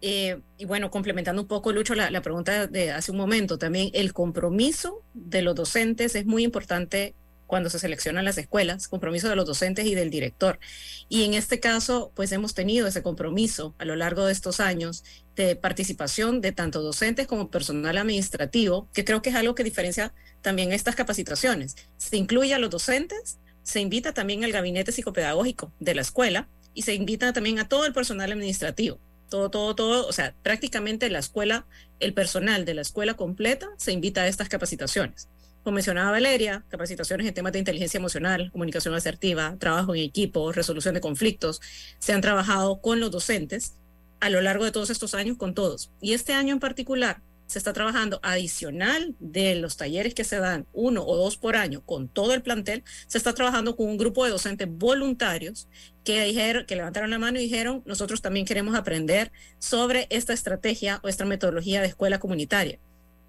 [0.01, 3.89] eh, y bueno, complementando un poco, Lucho, la, la, pregunta de hace un momento, también
[3.93, 7.15] el compromiso de los docentes es muy importante
[7.53, 10.59] cuando se seleccionan las escuelas, compromiso de los docentes y del director.
[11.07, 15.03] Y en este caso, pues hemos tenido ese compromiso a lo largo de estos años
[15.35, 20.13] de participación de tanto docentes como personal administrativo, que creo que es algo que diferencia
[20.41, 21.75] también estas capacitaciones.
[21.97, 26.83] Se incluye a los docentes, se invita también al gabinete psicopedagógico de la escuela y
[26.83, 28.99] se invita también a todo el personal administrativo.
[29.29, 31.65] Todo, todo, todo, o sea, prácticamente la escuela,
[31.99, 35.27] el personal de la escuela completa se invita a estas capacitaciones.
[35.63, 40.93] Como mencionaba Valeria, capacitaciones en temas de inteligencia emocional, comunicación asertiva, trabajo en equipo, resolución
[40.93, 41.61] de conflictos,
[41.99, 43.75] se han trabajado con los docentes
[44.19, 45.89] a lo largo de todos estos años con todos.
[46.01, 50.65] Y este año en particular se está trabajando adicional de los talleres que se dan
[50.73, 54.25] uno o dos por año con todo el plantel, se está trabajando con un grupo
[54.25, 55.67] de docentes voluntarios
[56.03, 60.99] que dijeron, que levantaron la mano y dijeron, nosotros también queremos aprender sobre esta estrategia
[61.03, 62.79] o esta metodología de escuela comunitaria.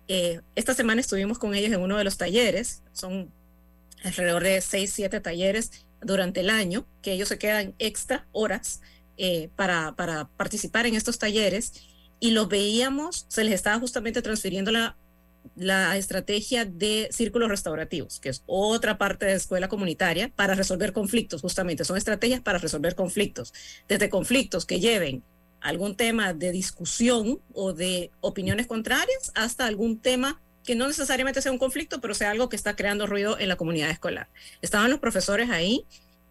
[0.08, 3.32] Eh, esta semana estuvimos con ellos en uno de los talleres, son
[4.02, 8.80] alrededor de seis, siete talleres durante el año, que ellos se quedan extra horas
[9.16, 11.72] eh, para, para participar en estos talleres
[12.20, 14.96] y los veíamos, se les estaba justamente transfiriendo la,
[15.56, 21.42] la estrategia de círculos restaurativos, que es otra parte de escuela comunitaria para resolver conflictos,
[21.42, 21.84] justamente.
[21.84, 23.52] Son estrategias para resolver conflictos,
[23.88, 25.22] desde conflictos que lleven
[25.60, 31.52] algún tema de discusión o de opiniones contrarias hasta algún tema que no necesariamente sea
[31.52, 34.28] un conflicto, pero sea algo que está creando ruido en la comunidad escolar.
[34.62, 35.84] Estaban los profesores ahí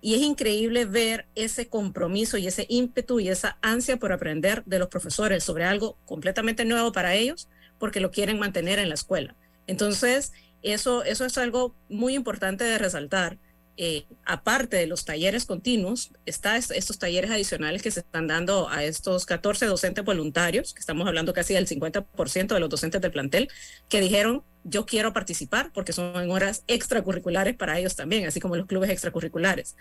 [0.04, 4.78] y es increíble ver ese compromiso y ese ímpetu y esa ansia por aprender de
[4.78, 7.48] los profesores sobre algo completamente nuevo para ellos,
[7.80, 9.34] porque lo quieren mantener en la escuela.
[9.66, 13.38] Entonces, eso, eso es algo muy importante de resaltar.
[13.78, 18.84] Eh, aparte de los talleres continuos, está estos talleres adicionales que se están dando a
[18.84, 23.48] estos 14 docentes voluntarios, que estamos hablando casi del 50% de los docentes del plantel,
[23.88, 28.66] que dijeron, yo quiero participar porque son horas extracurriculares para ellos también, así como los
[28.66, 29.76] clubes extracurriculares.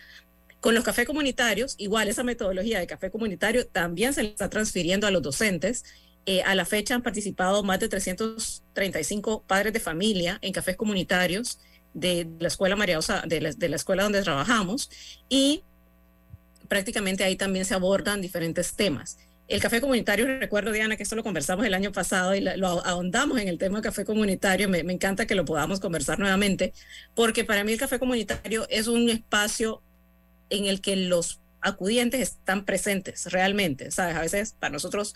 [0.61, 5.07] Con los cafés comunitarios, igual esa metodología de café comunitario también se le está transfiriendo
[5.07, 5.85] a los docentes.
[6.25, 11.59] Eh, a la fecha han participado más de 335 padres de familia en cafés comunitarios
[11.95, 14.89] de la escuela María Osa, de la, de la escuela donde trabajamos
[15.29, 15.65] y
[16.69, 19.19] prácticamente ahí también se abordan diferentes temas.
[19.53, 23.39] El café comunitario, recuerdo Diana que esto lo conversamos el año pasado y lo ahondamos
[23.39, 26.73] en el tema del café comunitario, me, encanta que lo podamos conversar nuevamente,
[27.15, 29.83] porque para mí el café comunitario es un espacio
[30.49, 34.17] en el que los acudientes están presentes realmente, ¿sabes?
[34.17, 35.15] A veces para nosotros,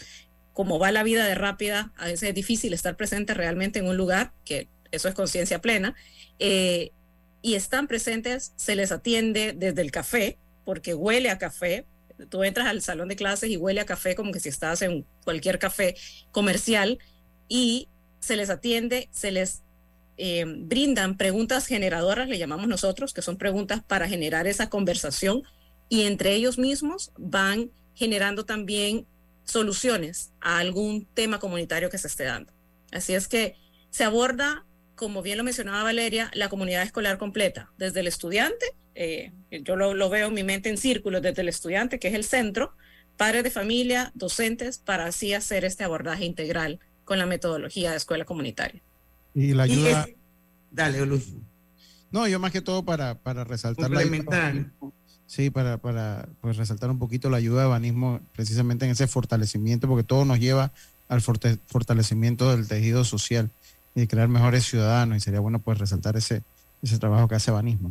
[0.53, 3.97] como va la vida de rápida, a veces es difícil estar presente realmente en un
[3.97, 5.95] lugar, que eso es conciencia plena,
[6.39, 6.93] eh,
[7.41, 11.87] y están presentes, se les atiende desde el café, porque huele a café.
[12.29, 15.07] Tú entras al salón de clases y huele a café como que si estás en
[15.25, 15.97] cualquier café
[16.33, 16.99] comercial
[17.49, 17.89] y
[18.21, 19.63] se les atiende, se les
[20.19, 25.43] eh, brindan preguntas generadoras, le llamamos nosotros, que son preguntas para generar esa conversación
[25.89, 29.07] y entre ellos mismos van generando también
[29.45, 32.53] soluciones a algún tema comunitario que se esté dando.
[32.93, 33.57] Así es que
[33.91, 34.66] se aborda
[34.97, 39.95] como bien lo mencionaba Valeria, la comunidad escolar completa, desde el estudiante, eh, yo lo,
[39.95, 42.73] lo, veo en mi mente en círculos, desde el estudiante, que es el centro,
[43.17, 48.25] padres de familia, docentes, para así hacer este abordaje integral con la metodología de escuela
[48.25, 48.83] comunitaria.
[49.35, 50.07] Y la ayuda...
[50.09, 50.17] Y es,
[50.71, 51.35] dale, Luz.
[52.11, 54.73] No, yo más que todo para, para resaltar la ayuda,
[55.27, 59.89] Sí, para, para pues, resaltar un poquito la ayuda de Banismo precisamente en ese fortalecimiento,
[59.89, 60.73] porque todo nos lleva
[61.09, 63.51] al fortalecimiento del tejido social
[63.97, 66.43] y de crear mejores ciudadanos y sería bueno pues resaltar ese,
[66.83, 67.91] ese trabajo que hace Banismo.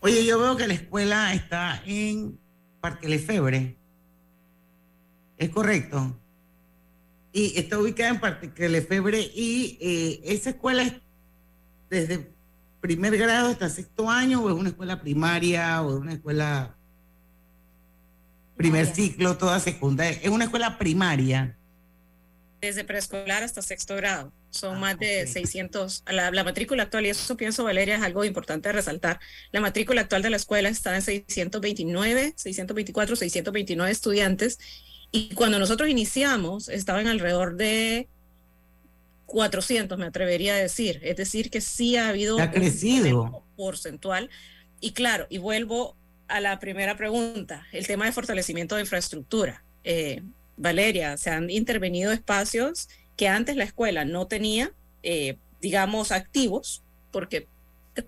[0.00, 2.38] Oye, yo veo que la escuela está en
[2.80, 3.76] Parque Lefebre.
[5.36, 6.18] ¿Es correcto?
[7.34, 10.94] Y está ubicada en Parque Lefebre y eh, esa escuela es
[11.90, 12.32] desde
[12.80, 16.74] primer grado hasta sexto año o es una escuela primaria o es una escuela
[18.56, 20.18] primer ciclo, toda secundaria.
[20.22, 21.58] Es una escuela primaria.
[22.60, 24.32] Desde preescolar hasta sexto grado.
[24.52, 25.32] Son ah, más de okay.
[25.32, 26.04] 600.
[26.12, 29.18] La, la, matrícula actual, y eso pienso, Valeria, es algo importante de resaltar.
[29.50, 34.58] La matrícula actual de la escuela está en 629, 624, 629 estudiantes.
[35.10, 38.08] Y cuando nosotros iniciamos, estaban alrededor de
[39.24, 41.00] 400, me atrevería a decir.
[41.02, 43.22] Es decir, que sí ha habido ha crecido.
[43.22, 44.28] un porcentual.
[44.80, 45.96] Y claro, y vuelvo
[46.28, 49.64] a la primera pregunta, el tema de fortalecimiento de infraestructura.
[49.82, 50.22] Eh,
[50.58, 57.46] Valeria, se han intervenido espacios que antes la escuela no tenía, eh, digamos, activos, porque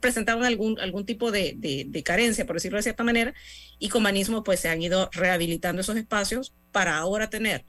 [0.01, 3.35] presentaban algún, algún tipo de, de, carencia, por decirlo de cierta manera,
[3.79, 7.65] y con Banismo pues se han ido rehabilitando esos espacios para ahora tener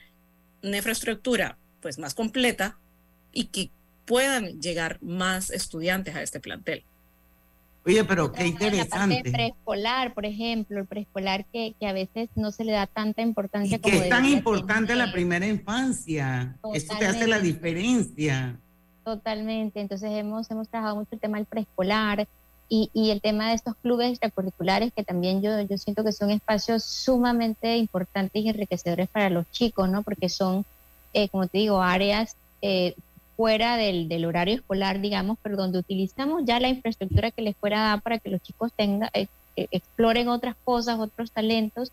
[0.63, 2.79] una infraestructura pues más completa
[3.33, 3.69] y que
[4.05, 6.85] puedan llegar más estudiantes a este plantel.
[7.85, 9.21] Oye, pero qué interesante.
[9.23, 13.21] El preescolar, por ejemplo, el preescolar que, que, a veces no se le da tanta
[13.21, 13.77] importancia.
[13.77, 16.57] Y que es tan importante la primera infancia.
[16.73, 18.59] Eso te hace la diferencia.
[19.03, 19.81] Totalmente.
[19.81, 22.27] Entonces hemos, hemos trabajado mucho el tema del preescolar
[22.67, 26.31] y, y, el tema de estos clubes extracurriculares que también yo, yo siento que son
[26.31, 30.01] espacios sumamente importantes y enriquecedores para los chicos, ¿no?
[30.01, 30.65] Porque son,
[31.13, 32.95] eh, como te digo, áreas eh,
[33.35, 37.79] fuera del, del, horario escolar, digamos, pero donde utilizamos ya la infraestructura que la escuela
[37.79, 41.91] da para que los chicos tengan, eh, exploren otras cosas, otros talentos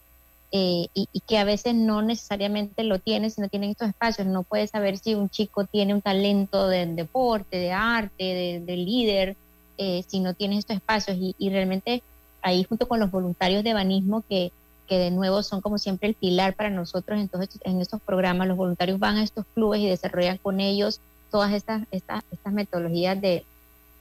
[0.54, 4.26] eh, y, que a veces no necesariamente lo tienen si no tienen estos espacios.
[4.26, 9.36] No puedes saber si un chico tiene un talento de, deporte, de arte, de, líder,
[9.78, 11.16] eh, si no tiene estos espacios.
[11.18, 12.02] Y, realmente
[12.42, 14.52] ahí junto con los voluntarios de banismo que,
[14.88, 18.56] que de nuevo son como siempre el pilar para nosotros, entonces en estos programas los
[18.56, 21.00] voluntarios van a estos clubes y desarrollan con ellos
[21.32, 23.44] todas estas, estas, estas metodologías de,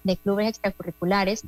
[0.03, 1.43] de clubes extracurriculares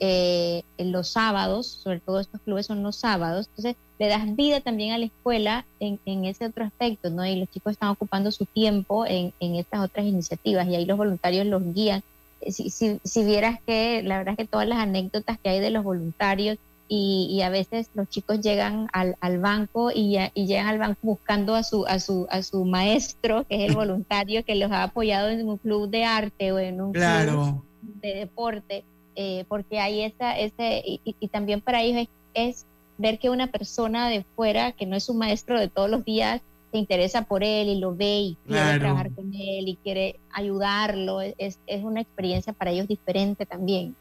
[0.00, 4.92] eh, los sábados, sobre todo estos clubes son los sábados, entonces le das vida también
[4.92, 7.26] a la escuela en, en ese otro aspecto, ¿no?
[7.26, 10.98] Y los chicos están ocupando su tiempo en, en estas otras iniciativas y ahí los
[10.98, 12.02] voluntarios los guían.
[12.48, 15.82] Si, si, si, vieras que la verdad que todas las anécdotas que hay de los
[15.82, 16.58] voluntarios
[16.88, 20.98] y, y a veces los chicos llegan al, al banco y, y, llegan al banco
[21.02, 24.84] buscando a su, a, su, a su maestro, que es el voluntario que los ha
[24.84, 28.84] apoyado en un club de arte o en un club de deporte
[29.20, 32.66] eh, porque hay esa, ese, y, también para ellos es,
[32.98, 36.40] ver que una persona de fuera, que no es un maestro de todos los días,
[36.70, 41.20] se interesa por él y lo ve y quiere trabajar con él y quiere ayudarlo.
[41.20, 43.96] Es, es una experiencia para ellos diferente también.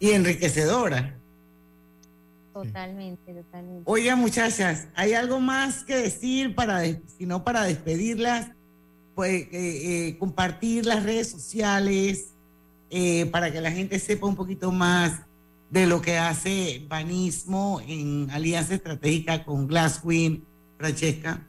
[0.00, 1.14] Y enriquecedora.
[2.64, 3.82] Totalmente, totalmente.
[3.84, 8.50] Oiga, muchachas, ¿hay algo más que decir para, si no para despedirlas?
[9.14, 12.32] Pues eh, eh, compartir las redes sociales,
[12.88, 15.20] eh, para que la gente sepa un poquito más
[15.70, 20.42] de lo que hace Banismo en alianza estratégica con Glasswing,
[20.78, 21.46] Francesca.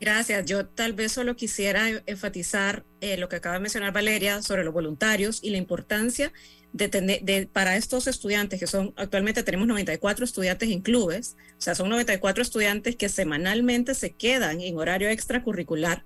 [0.00, 0.44] Gracias.
[0.46, 4.72] Yo tal vez solo quisiera enfatizar eh, lo que acaba de mencionar Valeria sobre los
[4.72, 6.32] voluntarios y la importancia
[6.74, 11.88] de para estos estudiantes, que son actualmente tenemos 94 estudiantes en clubes, o sea, son
[11.88, 16.04] 94 estudiantes que semanalmente se quedan en horario extracurricular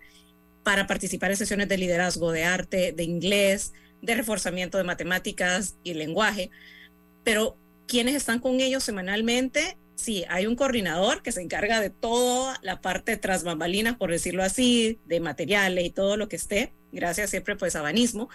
[0.63, 5.95] para participar en sesiones de liderazgo, de arte, de inglés, de reforzamiento de matemáticas y
[5.95, 6.51] lenguaje,
[7.25, 7.57] pero
[7.87, 12.83] quienes están con ellos semanalmente, sí, hay un coordinador que se encarga de toda la
[12.83, 17.57] parte tras bambalinas, por decirlo así, de materiales y todo lo que esté, gracias siempre
[17.57, 18.29] pues a Banismo,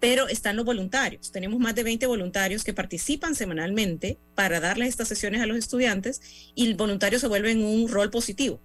[0.00, 1.32] pero están los voluntarios.
[1.32, 6.20] Tenemos más de 20 voluntarios que participan semanalmente para darles estas sesiones a los estudiantes
[6.54, 8.60] y el voluntario se vuelve en un rol positivo.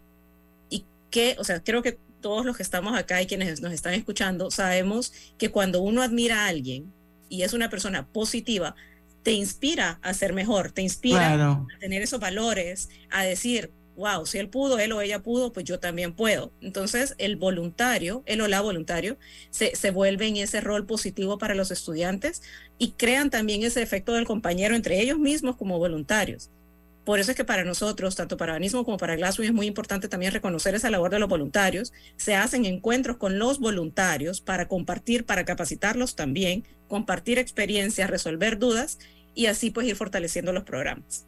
[0.70, 3.94] Y que, o sea, creo que todos los que estamos acá y quienes nos están
[3.94, 6.92] escuchando, sabemos que cuando uno admira a alguien
[7.30, 8.76] y es una persona positiva,
[9.24, 13.72] te inspira a ser mejor, te inspira a tener esos valores, a decir,
[14.02, 16.52] wow, si él pudo, él o ella pudo, pues yo también puedo.
[16.60, 19.18] Entonces, el voluntario, el o la voluntario,
[19.52, 22.42] se, se vuelve en ese rol positivo para los estudiantes
[22.78, 26.50] y crean también ese efecto del compañero entre ellos mismos como voluntarios.
[27.06, 30.08] Por eso es que para nosotros, tanto para Banismo como para Glasswing, es muy importante
[30.08, 31.94] también reconocer esa labor de los voluntarios.
[32.16, 39.00] Se hacen encuentros con los voluntarios para compartir, para capacitarlos también, compartir experiencias, resolver dudas
[39.34, 41.26] y así pues ir fortaleciendo los programas.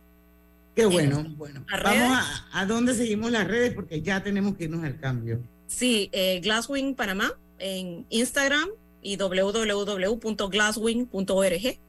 [0.75, 1.65] Qué bueno, bueno.
[1.71, 5.39] Vamos a, a, dónde seguimos las redes porque ya tenemos que irnos al cambio.
[5.67, 8.67] Sí, eh, Glasswing Panamá en Instagram
[9.01, 11.79] y www.glasswing.org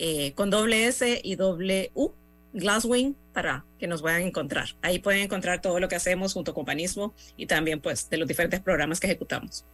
[0.00, 2.12] eh, con doble S y doble U
[2.52, 4.68] Glasswing para que nos vayan a encontrar.
[4.80, 8.28] Ahí pueden encontrar todo lo que hacemos junto con Panismo y también pues de los
[8.28, 9.64] diferentes programas que ejecutamos.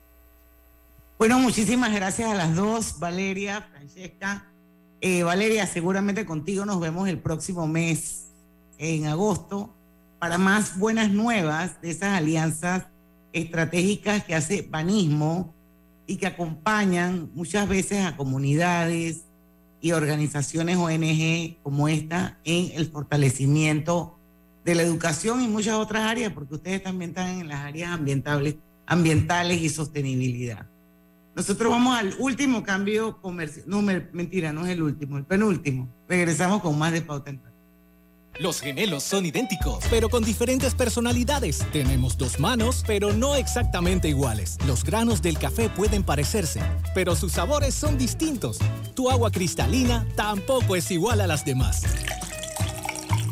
[1.18, 4.50] Bueno, muchísimas gracias a las dos, Valeria, Francesca.
[5.00, 8.23] Eh, Valeria, seguramente contigo nos vemos el próximo mes,
[8.78, 9.74] en agosto,
[10.18, 12.84] para más buenas nuevas de esas alianzas
[13.32, 15.54] estratégicas que hace Panismo
[16.06, 19.24] y que acompañan muchas veces a comunidades,
[19.84, 24.18] y organizaciones ONG como esta en el fortalecimiento
[24.64, 28.56] de la educación y muchas otras áreas, porque ustedes también están en las áreas ambientales,
[28.86, 30.66] ambientales y sostenibilidad.
[31.36, 33.66] Nosotros vamos al último cambio comercial.
[33.68, 35.86] No, mentira, no es el último, el penúltimo.
[36.08, 37.42] Regresamos con más de Pauta en
[38.40, 41.64] Los gemelos son idénticos, pero con diferentes personalidades.
[41.72, 44.58] Tenemos dos manos, pero no exactamente iguales.
[44.66, 46.60] Los granos del café pueden parecerse,
[46.94, 48.58] pero sus sabores son distintos.
[48.94, 51.84] Tu agua cristalina tampoco es igual a las demás.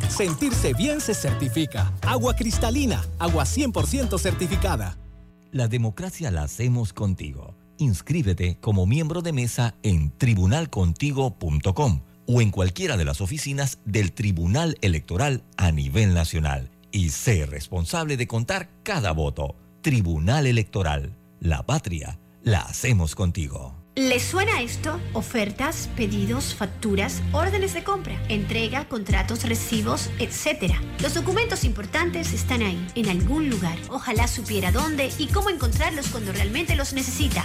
[0.09, 1.93] Sentirse bien se certifica.
[2.03, 4.99] Agua cristalina, agua 100% certificada.
[5.51, 7.57] La democracia la hacemos contigo.
[7.79, 14.77] Inscríbete como miembro de mesa en tribunalcontigo.com o en cualquiera de las oficinas del Tribunal
[14.81, 19.57] Electoral a nivel nacional y sé responsable de contar cada voto.
[19.81, 21.17] Tribunal Electoral.
[21.41, 23.83] La patria la hacemos contigo.
[23.95, 24.99] ¿Les suena esto?
[25.13, 30.73] Ofertas, pedidos, facturas, órdenes de compra, entrega, contratos, recibos, etc.
[31.01, 33.77] Los documentos importantes están ahí, en algún lugar.
[33.91, 37.45] Ojalá supiera dónde y cómo encontrarlos cuando realmente los necesita,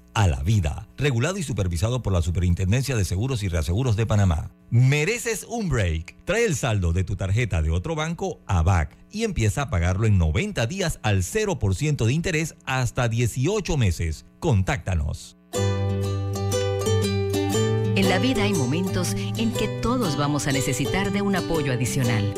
[0.13, 4.51] a la vida, regulado y supervisado por la Superintendencia de Seguros y Reaseguros de Panamá.
[4.69, 6.15] Mereces un break.
[6.25, 10.07] Trae el saldo de tu tarjeta de otro banco a BAC y empieza a pagarlo
[10.07, 14.25] en 90 días al 0% de interés hasta 18 meses.
[14.39, 15.37] Contáctanos.
[17.95, 22.33] En la vida hay momentos en que todos vamos a necesitar de un apoyo adicional.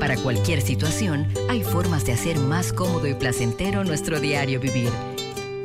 [0.00, 4.90] Para cualquier situación, hay formas de hacer más cómodo y placentero nuestro diario vivir.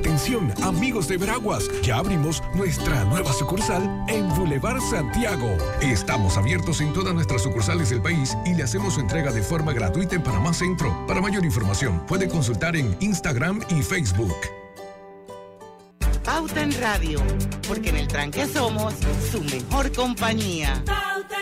[0.00, 5.58] Atención, amigos de Veraguas, ya abrimos nuestra nueva sucursal en Boulevard Santiago.
[5.82, 9.74] Estamos abiertos en todas nuestras sucursales del país y le hacemos su entrega de forma
[9.74, 11.06] gratuita en Panamá Centro.
[11.06, 14.34] Para mayor información, puede consultar en Instagram y Facebook.
[16.24, 17.20] Pauta en Radio,
[17.68, 18.94] porque en el tranque somos
[19.30, 20.82] su mejor compañía.
[20.86, 21.39] Pauta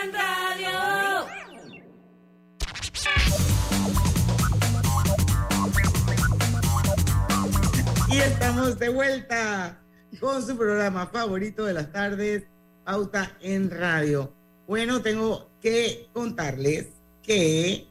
[8.18, 9.80] Estamos de vuelta
[10.18, 12.42] con su programa favorito de las tardes,
[12.84, 14.32] Pauta en Radio.
[14.66, 16.88] Bueno, tengo que contarles
[17.22, 17.86] que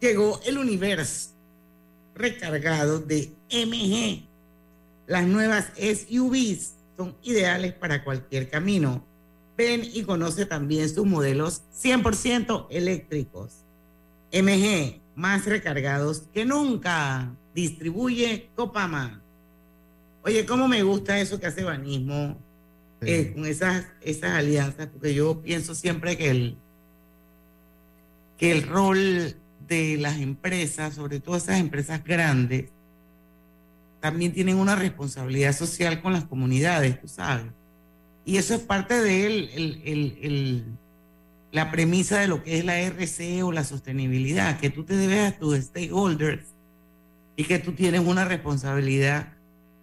[0.00, 1.30] llegó el universo
[2.14, 4.26] recargado de MG.
[5.06, 9.04] Las nuevas SUVs son ideales para cualquier camino.
[9.56, 13.64] Ven y conoce también sus modelos 100% eléctricos.
[14.32, 17.36] MG, más recargados que nunca.
[17.54, 19.22] Distribuye Copama.
[20.22, 22.36] Oye, cómo me gusta eso que hace Banismo
[23.00, 26.56] eh, con esas, esas alianzas, porque yo pienso siempre que el,
[28.36, 29.36] que el rol
[29.66, 32.70] de las empresas, sobre todo esas empresas grandes,
[34.00, 37.46] también tienen una responsabilidad social con las comunidades, tú sabes.
[38.24, 40.64] Y eso es parte de el, el, el,
[41.52, 45.32] la premisa de lo que es la RC o la sostenibilidad, que tú te debes
[45.32, 46.54] a tus stakeholders
[47.40, 49.32] y que tú tienes una responsabilidad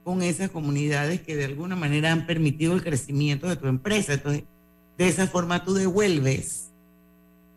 [0.04, 4.14] con esas comunidades que de alguna manera han permitido el crecimiento de tu empresa.
[4.14, 4.44] Entonces,
[4.96, 6.70] de esa forma tú devuelves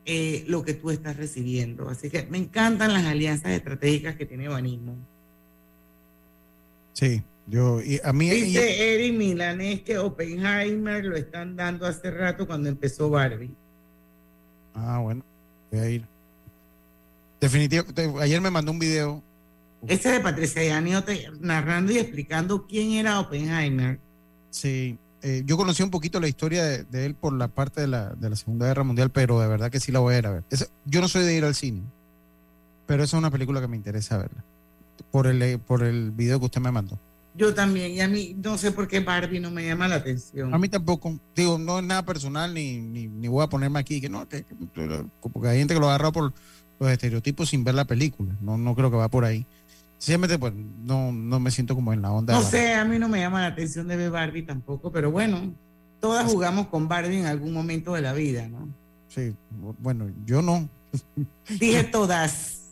[0.07, 1.91] eh, lo que tú estás recibiendo.
[1.91, 4.97] Así que me encantan las alianzas estratégicas que tiene Banismo.
[6.95, 8.31] Sí, yo, y a mí...
[8.31, 13.55] Dice y- Eric Milanés que Oppenheimer lo están dando hace rato cuando empezó Barbie.
[14.73, 15.23] Ah, bueno,
[15.71, 16.07] voy a ir.
[17.39, 19.23] Definitivamente, ayer me mandó un video.
[19.87, 23.99] Ese de Patricia Yanio te- narrando y explicando quién era Oppenheimer.
[24.51, 27.87] Sí, eh, yo conocí un poquito la historia de, de él por la parte de
[27.87, 30.27] la, de la Segunda Guerra Mundial, pero de verdad que sí la voy a ir
[30.27, 30.45] a ver.
[30.51, 31.83] Es- yo no soy de ir al cine,
[32.87, 34.45] pero esa es una película que me interesa verla.
[35.11, 36.99] Por el, eh, por el video que usted me mandó.
[37.35, 40.53] Yo también, y a mí no sé por qué Barbie no me llama la atención.
[40.53, 44.01] A mí tampoco, digo, no es nada personal, ni, ni, ni voy a ponerme aquí,
[44.01, 44.45] que no, que-
[45.33, 46.33] porque hay gente que lo agarra por
[46.81, 48.37] los estereotipos sin ver la película.
[48.41, 49.47] No, no creo que va por ahí.
[50.01, 52.33] Simplemente, pues, no, no me siento como en la onda.
[52.33, 55.55] No sé, a mí no me llama la atención de ver Barbie tampoco, pero bueno,
[56.01, 58.67] todas jugamos con Barbie en algún momento de la vida, ¿no?
[59.09, 60.71] Sí, bueno, yo no.
[61.61, 62.63] Dije todas.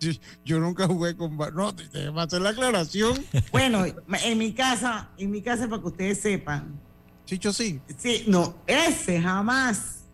[0.00, 1.56] Yo, yo nunca jugué con Barbie.
[1.58, 3.22] No, te, va a hacer la aclaración.
[3.52, 6.80] Bueno, en mi casa, en mi casa para que ustedes sepan.
[7.26, 7.78] Chicho sí.
[7.98, 10.04] Sí, no, ese jamás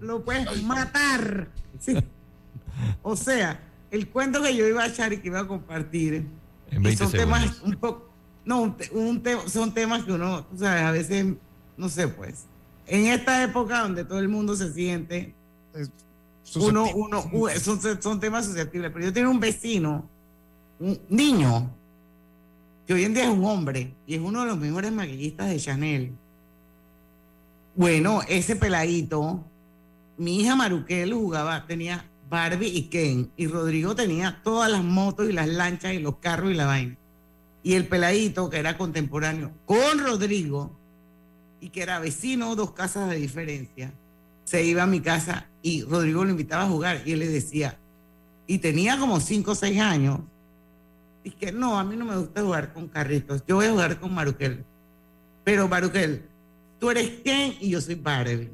[0.00, 1.50] lo puedes matar.
[1.80, 1.96] Sí.
[3.02, 3.60] O sea,
[3.90, 6.26] el cuento que yo iba a echar y que iba a compartir
[6.70, 7.62] En y 20 son temas segundos.
[7.64, 8.08] un poco,
[8.44, 11.26] no, un un te- son temas que uno, tú sabes, a veces,
[11.76, 12.46] no sé, pues,
[12.86, 15.34] en esta época donde todo el mundo se siente,
[16.56, 17.24] uno, uno,
[17.60, 18.90] son, son temas susceptibles.
[18.92, 20.08] Pero yo tenía un vecino,
[20.80, 21.70] un niño,
[22.86, 25.58] que hoy en día es un hombre y es uno de los mejores maquillistas de
[25.58, 26.12] Chanel.
[27.76, 29.44] Bueno, ese peladito,
[30.18, 35.32] mi hija Maruquel jugaba, tenía Barbie y Ken, y Rodrigo tenía todas las motos y
[35.32, 36.96] las lanchas y los carros y la vaina.
[37.64, 40.70] Y el peladito, que era contemporáneo con Rodrigo,
[41.60, 43.92] y que era vecino, dos casas de diferencia,
[44.44, 47.76] se iba a mi casa y Rodrigo lo invitaba a jugar y él le decía,
[48.46, 50.20] y tenía como cinco o seis años,
[51.24, 53.98] y que no, a mí no me gusta jugar con carritos, yo voy a jugar
[53.98, 54.64] con Maruquel.
[55.42, 56.24] Pero Maruquel,
[56.78, 58.50] tú eres Ken y yo soy Barbie.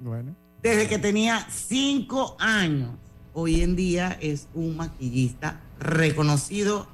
[0.00, 0.39] Bueno.
[0.62, 2.90] Desde que tenía cinco años,
[3.32, 6.86] hoy en día es un maquillista reconocido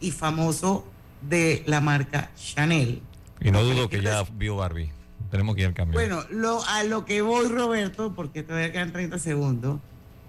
[0.00, 0.84] y famoso
[1.22, 3.02] de la marca Chanel.
[3.40, 4.90] Y no dudo que ya vio Barbie.
[5.30, 5.94] Tenemos que ir al cambio.
[5.94, 9.80] Bueno, lo, a lo que voy, Roberto, porque todavía quedan 30 segundos,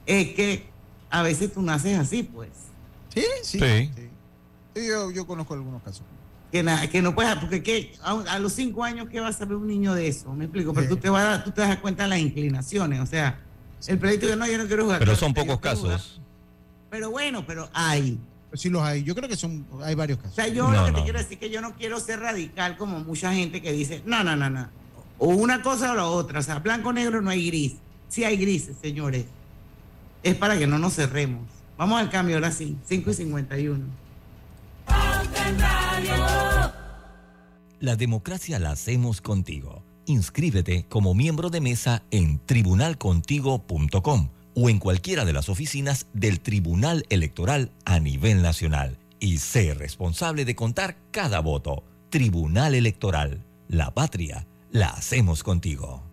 [0.05, 0.65] es que
[1.09, 2.49] a veces tú naces así, pues.
[3.13, 3.59] Sí, sí.
[3.59, 3.91] Sí.
[4.75, 6.03] Sí, Yo, yo conozco algunos casos.
[6.53, 7.93] Que, na- que no puedes, porque ¿qué?
[8.03, 10.31] a, a los cinco años, ¿qué va a saber un niño de eso?
[10.35, 12.99] Me explico, pero tú te, vas a dar- tú te das cuenta de las inclinaciones,
[12.99, 13.39] o sea,
[13.87, 14.99] el pleito que no, yo no quiero jugar.
[14.99, 15.73] Pero son pocos jugar.
[15.73, 16.21] casos.
[16.91, 18.19] Pero bueno, pero hay.
[18.53, 19.01] Sí los hay.
[19.03, 20.33] Yo creo que son, hay varios casos.
[20.33, 20.97] O sea, yo No, lo que no.
[20.99, 24.03] te quiero decir es que yo no quiero ser radical como mucha gente que dice,
[24.05, 24.69] no, no, no, no.
[25.17, 26.39] O una cosa o la otra.
[26.39, 27.73] O sea, blanco negro no hay gris.
[28.09, 29.25] Sí hay grises, señores.
[30.21, 31.41] Es para que no nos cerremos.
[31.79, 32.77] Vamos al cambio ahora sí.
[32.85, 33.85] 5 y 51.
[37.79, 39.83] La democracia la hacemos contigo.
[40.05, 47.05] Inscríbete como miembro de mesa en tribunalcontigo.com o en cualquiera de las oficinas del Tribunal
[47.09, 51.83] Electoral a nivel nacional y sé responsable de contar cada voto.
[52.09, 53.43] Tribunal Electoral.
[53.67, 56.12] La patria la hacemos contigo.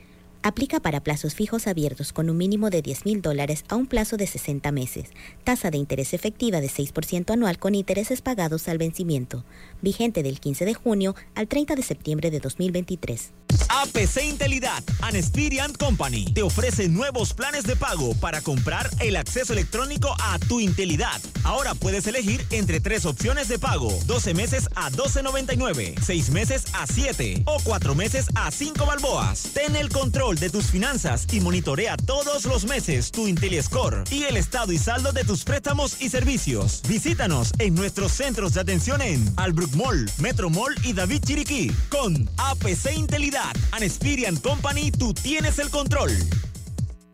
[0.43, 4.17] Aplica para plazos fijos abiertos con un mínimo de 10 mil dólares a un plazo
[4.17, 5.09] de 60 meses.
[5.43, 9.43] Tasa de interés efectiva de 6% anual con intereses pagados al vencimiento.
[9.83, 13.31] Vigente del 15 de junio al 30 de septiembre de 2023.
[13.69, 19.53] APC Intelidad and Experian Company te ofrece nuevos planes de pago para comprar el acceso
[19.53, 21.21] electrónico a tu Intelidad.
[21.43, 26.87] Ahora puedes elegir entre tres opciones de pago: 12 meses a 12.99, 6 meses a
[26.87, 29.43] 7 o 4 meses a 5 balboas.
[29.53, 34.37] Ten el control de tus finanzas y monitorea todos los meses tu IntelliScore y el
[34.37, 36.81] estado y saldo de tus préstamos y servicios.
[36.87, 41.71] Visítanos en nuestros centros de atención en Albrook Mall, Metro Mall y David Chiriquí.
[41.89, 46.11] Con APC Intelidad and Experian Company, tú tienes el control.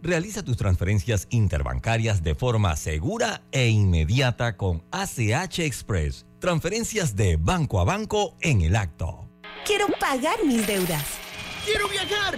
[0.02, 6.26] Realiza tus transferencias interbancarias de forma segura e inmediata con ACH Express.
[6.40, 9.28] Transferencias de banco a banco en el acto.
[9.66, 11.04] Quiero pagar mis deudas.
[11.66, 12.38] ¡Quiero viajar!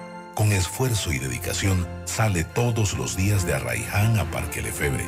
[0.35, 5.05] Con esfuerzo y dedicación sale todos los días de Arraiján a Parque Lefebre.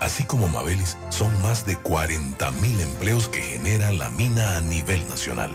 [0.00, 5.50] Así como Mabelis, son más de 40.000 empleos que genera la mina a nivel nacional,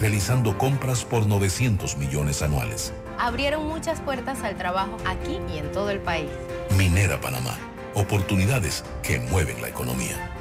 [0.00, 2.92] realizando compras por 900 millones anuales.
[3.18, 6.28] Abrieron muchas puertas al trabajo aquí y en todo el país.
[6.76, 7.56] Minera Panamá,
[7.94, 10.35] oportunidades que mueven la economía.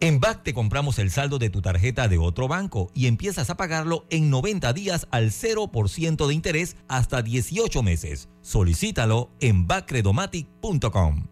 [0.00, 3.56] En BAC te compramos el saldo de tu tarjeta de otro banco y empiezas a
[3.56, 8.28] pagarlo en 90 días al 0% de interés hasta 18 meses.
[8.40, 11.26] Solicítalo en backredomatic.com.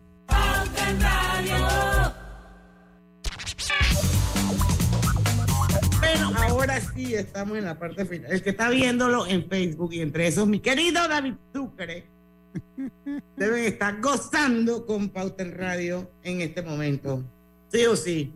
[6.01, 8.33] Bueno, ahora sí estamos en la parte final.
[8.33, 12.09] El que está viéndolo en Facebook y entre esos mi querido David Sucre
[13.37, 17.23] deben estar gozando con Pauta en Radio en este momento.
[17.73, 18.35] Sí o sí.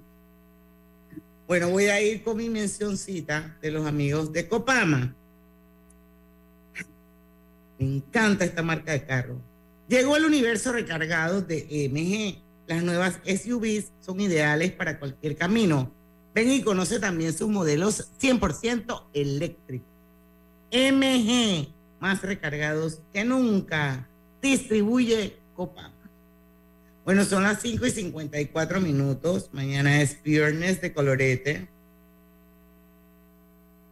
[1.51, 5.17] Bueno, voy a ir con mi mencioncita de los amigos de Copama.
[7.77, 9.35] Me encanta esta marca de carro.
[9.89, 12.41] Llegó el universo recargado de MG.
[12.69, 15.93] Las nuevas SUVs son ideales para cualquier camino.
[16.37, 19.89] Ven y conoce también sus modelos 100% eléctricos.
[20.71, 21.67] MG,
[21.99, 24.09] más recargados que nunca.
[24.41, 25.90] Distribuye Copama.
[27.05, 29.51] Bueno, son las 5 y 54 minutos.
[29.53, 31.69] Mañana es viernes de colorete.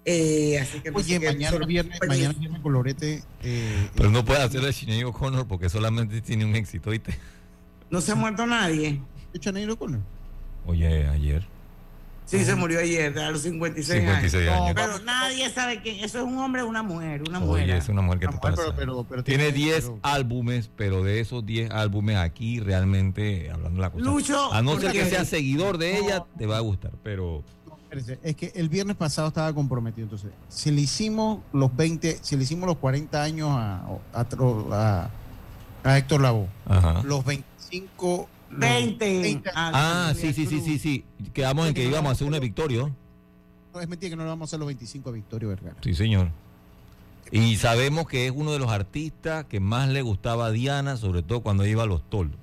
[0.04, 3.22] Eh, así que no Oye, qué- mañana viernes, mañana viernes colorete.
[3.42, 7.14] eh, Pero no puede hacer el Sinead O'Connor porque solamente tiene un éxito, ¿oíste?
[7.90, 9.00] No se ha muerto nadie.
[9.40, 10.00] Sinead O'Connor?
[10.66, 11.46] Oye, ayer.
[12.28, 14.60] Sí, se murió ayer, a los 56, 56 años.
[14.62, 14.68] años.
[14.68, 16.04] No, pero nadie sabe quién.
[16.04, 17.22] Eso es un hombre o una mujer.
[17.26, 17.70] Una Oye, mujer.
[17.70, 18.62] es una mujer que te pasa.
[18.76, 23.76] pero- pero tiene tiene- 10 pero- álbumes, pero de esos 10 álbumes aquí realmente, hablando
[23.76, 24.04] de la cosa.
[24.04, 27.42] Lucho, a no ser que seas seguidor de ella, te va a gustar, pero...
[28.22, 30.04] Es que el viernes pasado estaba comprometido.
[30.04, 33.80] Entonces, si le hicimos los 20, si le hicimos los 40 años a,
[34.12, 34.26] a,
[34.72, 35.10] a-
[35.84, 37.00] a Héctor Lavoe, Ajá.
[37.04, 38.28] los 25.
[38.50, 39.42] Los 20.
[39.54, 41.04] Ah, sí, sí, sí, sí, sí.
[41.32, 42.94] Quedamos en que íbamos a hacer una Victorio.
[43.74, 45.76] No, es mentira que no le vamos a hacer los 25 a Victorio Vergara.
[45.82, 46.30] Sí, señor.
[47.30, 51.22] Y sabemos que es uno de los artistas que más le gustaba a Diana, sobre
[51.22, 52.38] todo cuando iba a los toldos.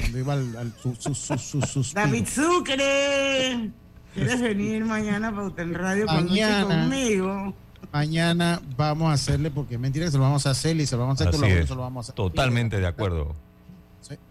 [0.00, 2.04] Cuando iba al, al su, su, su, su- suspiro.
[2.06, 3.70] David Sucre.
[4.14, 6.64] ¿Quieres venir mañana para usted en radio Mañana.
[6.82, 7.54] conmigo?
[7.92, 10.96] Mañana vamos a hacerle, porque es mentira que se lo vamos a hacer y se
[10.96, 11.68] lo vamos a hacer Así con la es.
[11.68, 12.14] se lo vamos a hacer.
[12.16, 13.36] Totalmente de acuerdo.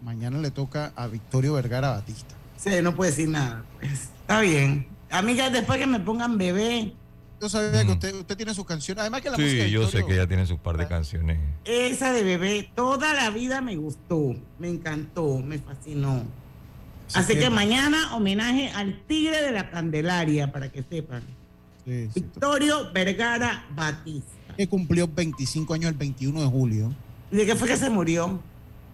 [0.02, 2.34] Mañana le toca a Victorio Vergara Batista.
[2.56, 3.64] Sí, no puede decir nada.
[3.78, 3.92] pues.
[4.20, 4.86] Está bien.
[5.10, 6.94] Amiga, después que me pongan bebé,
[7.40, 9.02] Yo sabía que usted, usted tiene sus canciones.
[9.02, 11.38] Además que la música Sí, de yo sé que ella tiene sus par de canciones.
[11.64, 16.22] esa de bebé, toda la vida me gustó, me encantó, me fascinó.
[17.14, 21.22] Así que que- mañana homenaje al tigre de la Candelaria, para que sepan.
[21.84, 22.20] Sí, sí.
[22.20, 24.32] Victorio Vergara Batista.
[24.56, 26.92] que cumplió 25 años el 21 de julio.
[27.30, 28.40] ¿Y de qué fue que se murió?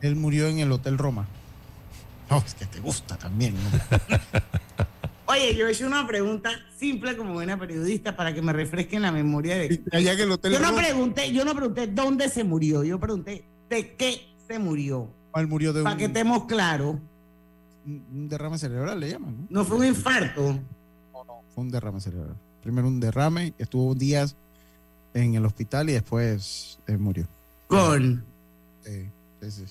[0.03, 1.27] Él murió en el Hotel Roma.
[2.29, 3.55] Oh, es que te gusta también.
[3.55, 3.71] ¿no?
[5.27, 9.13] Oye, yo he hecho una pregunta simple como buena periodista para que me refresquen la
[9.13, 9.83] memoria de.
[9.93, 12.99] Allá que el Hotel Yo no Roma- pregunté, yo no pregunté dónde se murió, yo
[13.01, 15.09] pregunté de qué se murió.
[15.35, 16.97] Él murió de Para un, que estemos claros,
[17.87, 19.47] un- derrame cerebral, le llaman.
[19.49, 19.61] ¿no?
[19.61, 20.59] no fue un infarto.
[21.55, 22.37] Fue un derrame cerebral.
[22.63, 24.37] Primero un derrame, estuvo días
[25.15, 27.27] en el hospital y después eh, murió.
[27.69, 28.25] Con.
[28.85, 29.09] Sí,
[29.43, 29.65] sí, sí.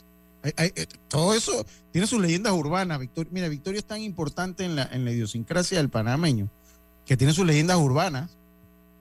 [0.43, 2.99] Hay- hay- eh, todo eso tiene sus leyendas urbanas.
[2.99, 6.49] Victoria, mira, Victoria es tan importante en la, en la idiosincrasia del panameño
[7.05, 8.31] que tiene sus leyendas urbanas.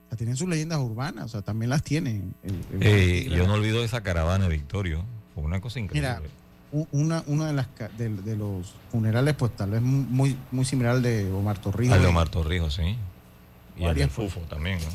[0.05, 2.21] O sea, tienen sus leyendas urbanas, o sea, también las tiene.
[2.43, 5.03] el- el- Eh, yo no olvido esa caravana de Victorio.
[5.33, 6.09] Fue una cosa increíble.
[6.09, 7.67] Mira, una, una de las
[7.97, 11.95] de, de los funerales, pues tal vez muy, muy similar al de Omar Torrijos.
[11.95, 12.95] Al de Omar Torrijos, sí.
[13.77, 14.85] Y al del Fufo también, ¿no?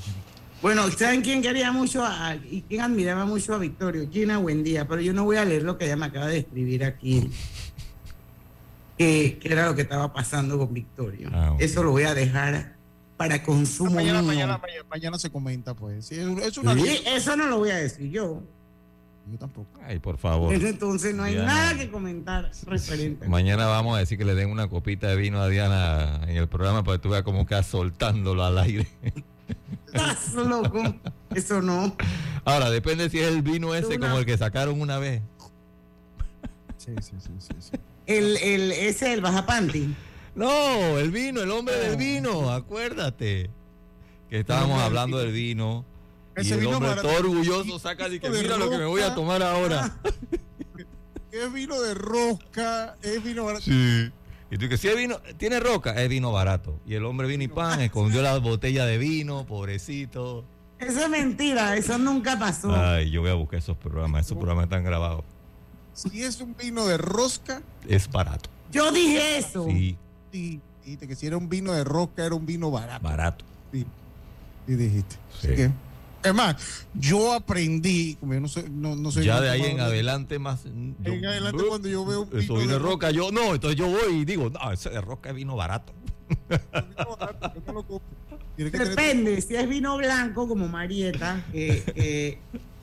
[0.62, 4.08] Bueno, ¿saben quién quería mucho a- y quién admiraba mucho a Victorio?
[4.10, 6.84] Gina Buendía, pero yo no voy a leer lo que ella me acaba de escribir
[6.84, 7.30] aquí.
[8.98, 11.28] Que, que era lo que estaba pasando con Victorio.
[11.32, 11.54] Ah.
[11.58, 12.74] Eso lo voy a dejar
[13.18, 14.28] para consumo Mañana, mío.
[14.28, 16.06] mañana, mañana, mañana se comenta, pues.
[16.06, 18.42] Sí, es, es una Sí, eso no lo voy a decir yo.
[19.30, 19.68] Yo tampoco.
[19.84, 20.54] Ay, por favor.
[20.54, 21.52] Entonces no hay Diana.
[21.52, 23.28] nada que comentar referente.
[23.28, 26.48] Mañana vamos a decir que le den una copita de vino a Diana en el
[26.48, 28.86] programa para que tú veas cómo queda soltándolo al aire.
[29.92, 30.82] Estás loco.
[31.34, 31.96] Eso no.
[32.44, 35.22] Ahora, depende si es el vino ese Una- como el que sacaron una vez.
[36.76, 37.70] Sí, sí, sí, sí, sí.
[38.06, 39.94] El, el, ese, el bajapanti.
[40.34, 43.50] No, el vino, el hombre del vino, acuérdate.
[44.30, 45.84] Que estábamos hablando del vino.
[46.36, 47.08] Y Ese el vino hombre barato.
[47.08, 49.98] todo orgulloso saca de que mira lo que me voy a tomar ahora.
[51.32, 53.64] Es vino de rosca, es vino barato.
[53.64, 54.10] Sí.
[54.50, 56.78] Y tú que si es vino, tiene roca, es vino barato.
[56.86, 60.44] Y el hombre vino y pan, escondió la botella de vino, pobrecito.
[60.78, 62.72] Eso es mentira, eso nunca pasó.
[62.74, 65.24] Ay, yo voy a buscar esos programas, esos programas están grabados.
[65.94, 68.50] Si es un vino de rosca, Es barato.
[68.70, 69.66] Yo dije eso.
[69.66, 69.96] Sí,
[70.30, 73.02] sí, dijiste que si era un vino de rosca, era un vino barato.
[73.02, 73.44] barato.
[73.72, 73.86] Sí,
[74.68, 75.16] y dijiste.
[75.40, 75.48] Sí.
[75.48, 75.70] Que,
[76.24, 79.24] Es más, yo aprendí, como yo no sé, no, no sé.
[79.24, 80.64] Ya de ahí en adelante más.
[80.64, 83.86] yo- En adelante cuando yo veo un Eso vino de roca, yo no, entonces yo
[83.88, 85.92] voy y digo, no, ese de roca es vino barato.
[88.56, 92.38] Tiene que tener- Depende, si es vino blanco como Marieta, que,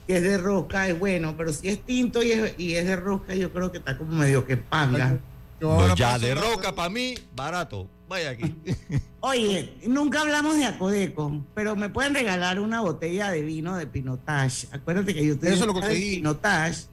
[0.07, 3.33] es de rosca, es bueno, pero si es tinto y es, y es de rosca,
[3.35, 5.17] yo creo que está como medio que panga.
[5.59, 7.87] No, ya de roca para mí, barato.
[8.13, 8.55] Vaya aquí.
[9.21, 14.67] Oye, nunca hablamos de Acodeco, pero me pueden regalar una botella de vino de Pinotage.
[14.71, 16.17] Acuérdate que yo te Eso lo conseguí.
[16.17, 16.83] Pinotage.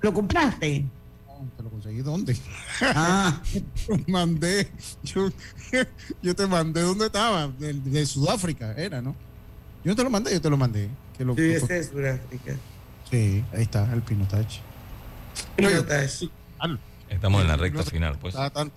[0.00, 0.84] ¿Lo compraste?
[1.56, 2.36] ¿Te lo conseguí dónde?
[2.80, 3.40] Ah.
[3.86, 4.68] Lo mandé.
[5.04, 5.28] Yo,
[6.20, 7.46] yo te mandé dónde estaba.
[7.46, 9.14] De, de Sudáfrica era, ¿no?
[9.84, 10.88] Yo no te lo mandé, yo te lo mandé.
[11.16, 12.56] Que lo, Sí, ese es de Sudáfrica.
[13.08, 14.60] Sí, ahí está, el Pinotage.
[15.54, 16.28] Pinotage.
[17.08, 18.34] Estamos en la recta final, pues.
[18.34, 18.72] Está tan-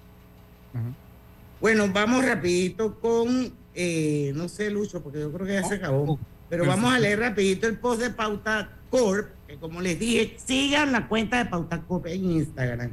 [1.60, 6.20] Bueno, vamos rapidito con, eh, no sé, Lucho, porque yo creo que ya se acabó.
[6.49, 6.82] Pero Perfecto.
[6.82, 11.08] vamos a leer rapidito el post de Pauta Corp, que como les dije, sigan la
[11.08, 12.91] cuenta de Pauta Corp en Instagram.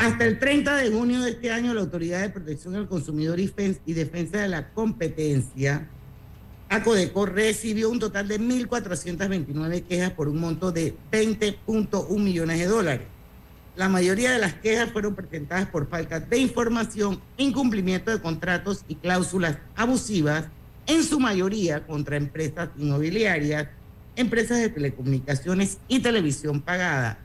[0.00, 3.52] Hasta el 30 de junio de este año, la Autoridad de Protección al Consumidor y
[3.86, 5.88] y Defensa de la Competencia,
[6.68, 13.06] ACODECO, recibió un total de 1.429 quejas por un monto de 20.1 millones de dólares.
[13.74, 18.96] La mayoría de las quejas fueron presentadas por falta de información, incumplimiento de contratos y
[18.96, 20.44] cláusulas abusivas,
[20.86, 23.68] en su mayoría contra empresas inmobiliarias,
[24.14, 27.18] empresas de telecomunicaciones y televisión pagada,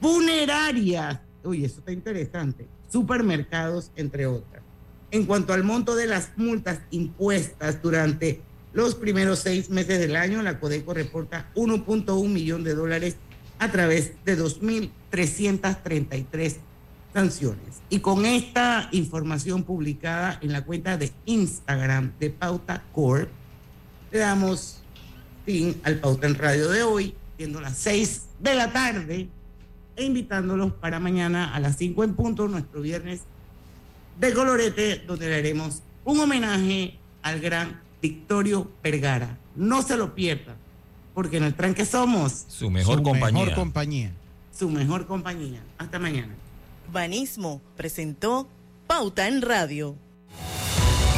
[0.00, 4.62] funerarias, uy, eso está interesante, supermercados, entre otras.
[5.10, 8.40] En cuanto al monto de las multas impuestas durante
[8.72, 13.16] los primeros seis meses del año, la Codeco reporta 1.1 millón de dólares
[13.62, 16.56] a través de 2.333
[17.14, 17.80] sanciones.
[17.90, 23.28] Y con esta información publicada en la cuenta de Instagram de Pauta Corp,
[24.10, 24.80] le damos
[25.46, 29.28] fin al Pauta en Radio de hoy, siendo las 6 de la tarde,
[29.94, 33.20] e invitándolos para mañana a las 5 en punto, nuestro viernes
[34.18, 39.38] de colorete, donde le haremos un homenaje al gran Victorio Vergara.
[39.54, 40.56] No se lo pierdan,
[41.14, 43.44] porque en el tranque somos Su mejor compañía.
[43.44, 44.12] Mejor compañía.
[44.56, 45.60] su mejor compañía.
[45.78, 46.34] Hasta mañana.
[46.92, 48.48] Banismo presentó
[48.86, 49.96] Pauta en Radio.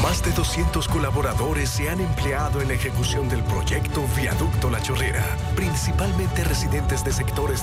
[0.02, 5.24] Más de 200 colaboradores se han empleado en la ejecución del proyecto Viaducto La Chorrera,
[5.56, 7.62] principalmente residentes de sectores